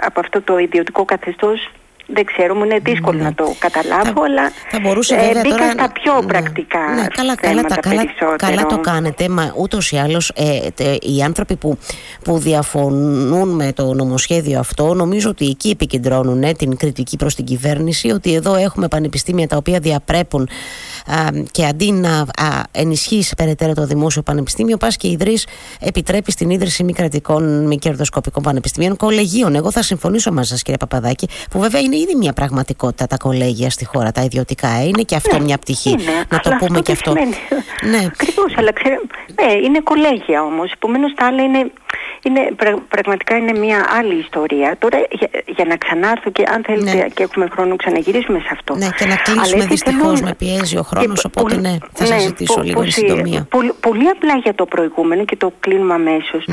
από 0.00 0.20
αυτό 0.20 0.42
το 0.42 0.58
ιδιωτικό 0.58 1.04
καθεστώς; 1.04 1.70
Δεν 2.06 2.24
ξέρω, 2.24 2.54
μου 2.54 2.64
είναι 2.64 2.78
δύσκολο 2.82 3.18
Ναι. 3.18 3.24
να 3.24 3.34
το 3.34 3.54
καταλάβω, 3.58 4.04
Θα- 4.04 4.24
αλλά 4.24 4.50
θα 4.70 4.78
μπορούσε 4.82 5.14
ε, 5.14 5.18
βέβαια 5.26 5.42
μπήκα 5.42 5.56
τώρα 5.56 5.70
στα 5.70 5.92
πιο 5.92 6.14
ναι. 6.20 6.26
πρακτικά 6.26 6.78
Ναι, 6.78 6.94
καλά, 6.94 7.06
καλά, 7.34 7.34
θέματα 7.34 7.74
τα, 7.74 7.80
καλά, 7.80 7.96
περισσότερο. 7.96 8.36
καλά 8.36 8.66
το 8.66 8.78
κάνετε, 8.78 9.28
μα 9.28 9.52
ούτως 9.56 9.90
ή 9.92 9.96
άλλως 9.96 10.32
οι 11.16 11.22
άνθρωποι 11.22 11.56
που, 11.56 11.78
που 12.24 12.38
διαφωνούν 12.38 13.48
με 13.54 13.72
το 13.72 13.94
νομοσχέδιο 13.94 14.58
αυτό, 14.58 14.94
νομίζω 14.94 15.30
ότι 15.30 15.46
εκεί 15.46 15.70
επικεντρώνουν 15.70 16.42
ε, 16.42 16.52
την 16.52 16.76
κριτική 16.76 17.16
προς 17.16 17.34
την 17.34 17.44
κυβέρνηση, 17.44 18.10
ότι 18.10 18.34
εδώ 18.34 18.54
έχουμε 18.54 18.88
πανεπιστήμια 18.88 19.46
τα 19.46 19.56
οποία 19.56 19.78
διαπρέπουν 19.78 20.48
α, 21.06 21.14
και 21.50 21.64
αντί 21.64 21.92
να 21.92 22.18
α, 22.20 22.26
ενισχύσει 22.70 23.34
περαιτέρω 23.36 23.72
το 23.74 23.86
δημόσιο 23.86 24.22
πανεπιστήμιο, 24.22 24.76
πας 24.76 24.96
και 24.96 25.08
ιδρύεις, 25.08 25.46
επιτρέπεις 25.80 26.32
στην 26.34 26.50
ίδρυση 26.50 26.84
μη 26.84 26.92
κρατικών, 26.92 27.66
μη 27.66 27.76
κερδοσκοπικών 27.78 28.42
πανεπιστημίων, 28.42 28.96
κολεγίων. 28.96 29.54
Εγώ 29.54 29.70
θα 29.70 29.82
συμφωνήσω 29.82 30.32
μαζί 30.32 30.48
σας, 30.48 30.62
κύριε 30.62 30.76
Παπαδάκη, 30.76 31.28
που 31.50 31.60
βέβαια 31.60 31.80
είναι 31.80 31.95
ήδη 31.96 32.14
μια 32.14 32.32
πραγματικότητα 32.32 33.06
τα 33.06 33.16
κολέγια 33.16 33.70
στη 33.70 33.84
χώρα, 33.84 34.12
τα 34.12 34.22
ιδιωτικά. 34.22 34.68
ε. 34.68 34.84
Είναι 34.84 35.02
και 35.02 35.16
αυτό 35.16 35.36
Ναι, 35.38 35.44
μια 35.44 35.58
πτυχή. 35.58 35.90
είναι, 35.90 36.02
να 36.28 36.38
το 36.40 36.48
αλλά 36.50 36.56
πούμε 36.56 36.78
αυτό 36.78 36.82
και 36.82 36.82
τι 36.82 36.92
αυτό. 36.92 37.10
σημαίνει. 37.10 37.34
Ναι. 37.90 38.06
Ακριβώς, 38.12 38.54
αλλά 38.56 38.72
ξέρε, 38.72 38.96
ναι, 39.40 39.52
είναι 39.66 39.80
κολέγια 39.80 40.42
όμως. 40.42 40.72
Επομένως 40.72 41.14
τα 41.14 41.26
άλλα 41.26 41.42
είναι, 41.42 41.70
είναι, 42.22 42.40
πρα- 42.56 42.82
πραγματικά 42.88 43.36
είναι 43.36 43.58
μια 43.58 43.86
άλλη 43.98 44.14
ιστορία. 44.18 44.76
Τώρα 44.78 44.98
για, 45.10 45.28
για 45.56 45.64
να 45.64 45.76
ξανάρθω 45.76 46.30
και 46.30 46.42
αν 46.54 46.62
θέλετε 46.66 46.94
Ναι. 46.96 47.04
και 47.14 47.22
έχουμε 47.22 47.46
χρόνο 47.52 47.76
ξαναγυρίσουμε 47.76 48.38
σε 48.38 48.48
αυτό. 48.52 48.74
Ναι, 48.74 48.88
και 48.98 49.04
να 49.04 49.10
Αλλά 49.12 49.22
κλείσουμε 49.24 49.62
έτσι 49.62 49.66
δυστυχώς 49.68 50.18
θέλω- 50.18 50.28
με 50.28 50.34
πιέζει 50.34 50.76
ο 50.78 50.82
χρόνος. 50.82 51.20
και 51.20 51.26
Οπότε 51.30 51.54
πολύ- 51.54 51.66
ναι, 51.68 51.76
θα 51.92 52.04
ναι, 52.06 52.18
συζητήσω 52.18 52.54
πο- 52.54 52.62
λίγο 52.62 52.78
εν 52.80 52.84
πώς, 52.84 52.94
συντομία. 52.94 53.38
ε, 53.38 53.46
Πολύ, 53.50 53.72
πολύ 53.80 54.08
απλά 54.08 54.34
για 54.36 54.54
το 54.54 54.64
προηγούμενο 54.66 55.24
και 55.24 55.36
το 55.36 55.52
κλείνουμε 55.60 55.94
αμέσως. 55.94 56.44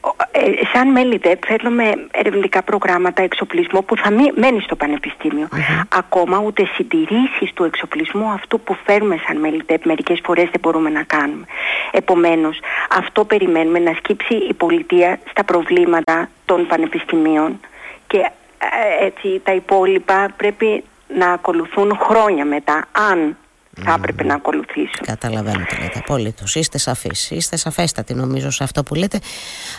Ο- 0.00 0.14
ε, 0.32 0.40
σαν 0.72 0.90
μέλη 0.90 1.16
ΔΕΠ 1.16 1.42
θέλουμε 1.46 1.84
ερευνητικά 2.10 2.62
προγράμματα, 2.62 3.22
εξοπλισμό 3.22 3.80
που 3.82 3.96
θα 3.96 4.10
μη- 4.10 4.32
μένει 4.38 4.60
στο 4.60 4.76
πανεπιστημιο 4.92 5.48
Ακόμα 5.88 6.38
ούτε 6.38 6.68
συντηρήσεις 6.74 7.52
του 7.54 7.64
εξοπλισμού 7.64 8.30
αυτού 8.30 8.60
που 8.60 8.76
φέρουμε 8.84 9.16
σαν 9.26 9.36
μέλη 9.36 9.62
ΔΕΠ 9.66 9.86
μερικές 9.86 10.20
φορές 10.24 10.44
δεν 10.44 10.60
μπορούμε 10.60 10.90
να 10.90 11.02
κάνουμε. 11.02 11.44
Επομένως, 11.90 12.60
αυτό 12.90 13.24
περιμένουμε 13.24 13.78
να 13.78 13.92
σκύψει 13.92 14.34
η 14.34 14.54
πολιτεία 14.54 15.20
στα 15.30 15.44
προβλήματα 15.44 16.28
των 16.44 16.66
πανεπιστημίων. 16.66 17.60
Και 18.06 18.18
ε, 18.18 19.04
έτσι 19.06 19.40
τα 19.44 19.52
υπόλοιπα 19.52 20.28
πρέπει 20.36 20.84
να 21.08 21.32
ακολουθούν 21.32 21.98
χρόνια 22.02 22.44
μετά, 22.44 22.84
αν 23.10 23.36
θα 23.84 23.94
έπρεπε 23.98 24.24
να 24.24 24.34
ακολουθήσουν. 24.34 25.00
Καταλαβαίνω 25.06 25.64
τι 25.68 25.80
λέτε. 25.82 25.98
Απόλυτος. 25.98 26.54
Είστε 26.54 26.78
σαφείς. 26.78 27.30
Είστε 27.30 27.56
σαφέστατοι 27.56 28.14
νομίζω 28.14 28.50
σε 28.50 28.64
αυτό 28.64 28.82
που 28.82 28.94
λέτε. 28.94 29.18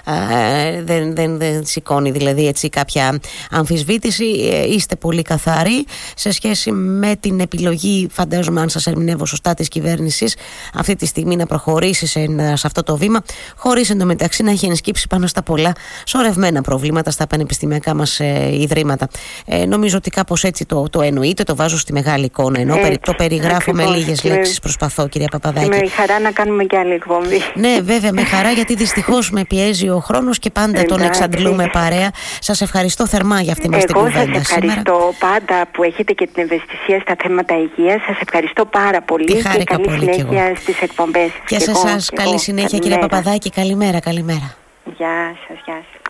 Ε, 0.06 0.82
δεν, 0.84 1.16
δεν, 1.16 1.38
δεν 1.38 1.66
σηκώνει 1.66 2.12
δηλαδή 2.12 2.48
έτσι 2.48 2.70
κάποια 2.70 3.20
αμφισβήτηση. 3.52 4.26
Ε, 4.54 4.74
είστε 4.74 4.96
πολύ 4.96 5.22
καθαροί 5.22 5.86
σε 6.16 6.32
σχέση 6.32 6.72
με 6.72 7.16
την 7.16 7.40
επιλογή, 7.40 8.08
φαντάζομαι, 8.12 8.62
αν 8.62 8.70
σας 8.70 8.88
ερμηνεύω 8.88 9.26
σωστά, 9.26 9.54
της 9.54 9.68
κυβέρνησης 9.68 10.36
αυτή 10.74 10.96
τη 10.96 11.06
στιγμή 11.06 11.36
να 11.36 11.46
προχωρήσεις 11.46 12.10
σε, 12.12 12.20
ένα- 12.20 12.56
σε 12.56 12.68
αυτό 12.68 12.84
το 12.84 12.98
βήμα, 12.98 13.22
χωρίς 13.56 13.90
εντωμεταξύ 13.90 14.44
να 14.44 14.52
έχει 14.52 14.66
ενσκύψει 14.66 15.08
πάνω 15.08 15.28
στα 15.28 15.42
πολλά 15.44 15.72
σωρευμένα 16.06 16.62
προβλήματα 16.62 17.12
στα 17.12 17.28
πανεπιστημιακά 17.28 17.94
μας 17.94 18.20
ε, 18.20 18.50
ιδρύματα. 18.62 19.08
Ε, 19.46 19.66
νομίζω 19.66 19.98
ότι 19.98 20.10
κάπως 20.10 20.44
έτσι 20.44 20.66
το, 20.66 20.90
το 20.90 21.02
εννοείτε, 21.02 21.44
το 21.44 21.56
βάζω 21.56 21.78
στη 21.78 21.94
μεγάλη 21.94 22.26
εικόνα. 22.26 22.60
Ενώ 22.60 22.76
περι- 22.76 23.02
το 23.02 23.12
Έτσι, 23.12 23.28
περιγράφω 23.28 23.74
με 23.84 23.90
ακριβώς. 23.90 24.06
λίγες 24.06 24.22
Και- 24.22 24.30
λέξεις. 24.30 24.60
Προσπαθώ, 24.60 25.08
κυρία 25.08 25.28
Και 25.32 25.38
Παπαδάκη. 25.40 25.68
με 25.70 25.88
χαρά 25.88 26.20
να 26.20 26.32
κάνουμε 26.32 26.64
και 26.64 26.78
άλλη 26.78 26.94
εκπομπή. 26.94 27.42
Ναι, 27.54 27.80
βέβαια, 27.82 28.12
με 28.14 28.24
χαρά, 28.24 28.52
γιατί 28.52 28.76
δυστυχώς 28.76 29.32
με 29.32 29.44
πιέζει 29.46 29.90
ο 29.90 30.00
χρόνος 30.00 30.40
και 30.40 30.50
πάντα 30.50 30.84
τον 30.84 31.00
Εντάξει. 31.02 31.24
εξαντλούμε 31.24 31.70
παρέα. 31.72 32.10
Σας 32.40 32.62
ευχαριστώ 32.62 33.08
θερμά 33.08 33.42
για 33.42 33.52
αυτή 33.52 33.70
μας 33.70 33.86
την 33.86 33.96
Εγώ 33.96 34.06
σας 34.06 34.14
κουβέντα 34.14 34.44
σήμερα. 34.44 34.66
ευχαριστώ 34.66 35.14
πάντα 35.20 35.66
που 35.72 35.84
έχετε 35.84 36.14
και 36.14 36.28
την 36.34 36.44
ευαισθησία 36.44 37.00
στα 37.00 37.16
θέματα 37.24 37.54
υγείας. 37.58 38.02
Σας 38.08 38.18
ευχαριστώ 38.26 38.66
πάρα 38.66 39.02
πολύ 39.02 39.26
Τι 39.26 39.34
και 39.34 39.42
χάρηκα 39.42 39.76
καλή 39.76 39.86
πολύ 39.88 39.98
κι 40.10 40.20
εγώ. 40.20 40.32
συνέχεια 40.32 40.56
στις 40.56 40.82
εκπομπές. 40.82 41.30
Και 41.46 41.60
σε 41.60 41.72
εγώ, 41.72 41.88
εσάς, 41.88 42.10
κι 42.10 42.16
καλή 42.16 42.30
εγώ. 42.30 42.38
συνέχεια, 42.38 42.78
κύριε 42.80 42.98
Καλημέρα. 42.98 43.08
Παπαδάκη. 43.22 43.50
Καλημέρα, 43.50 44.00
καλημέρα. 44.00 44.56
Γεια 44.98 45.36
σας, 45.48 45.58
γεια 45.66 45.76
σας. 45.92 46.02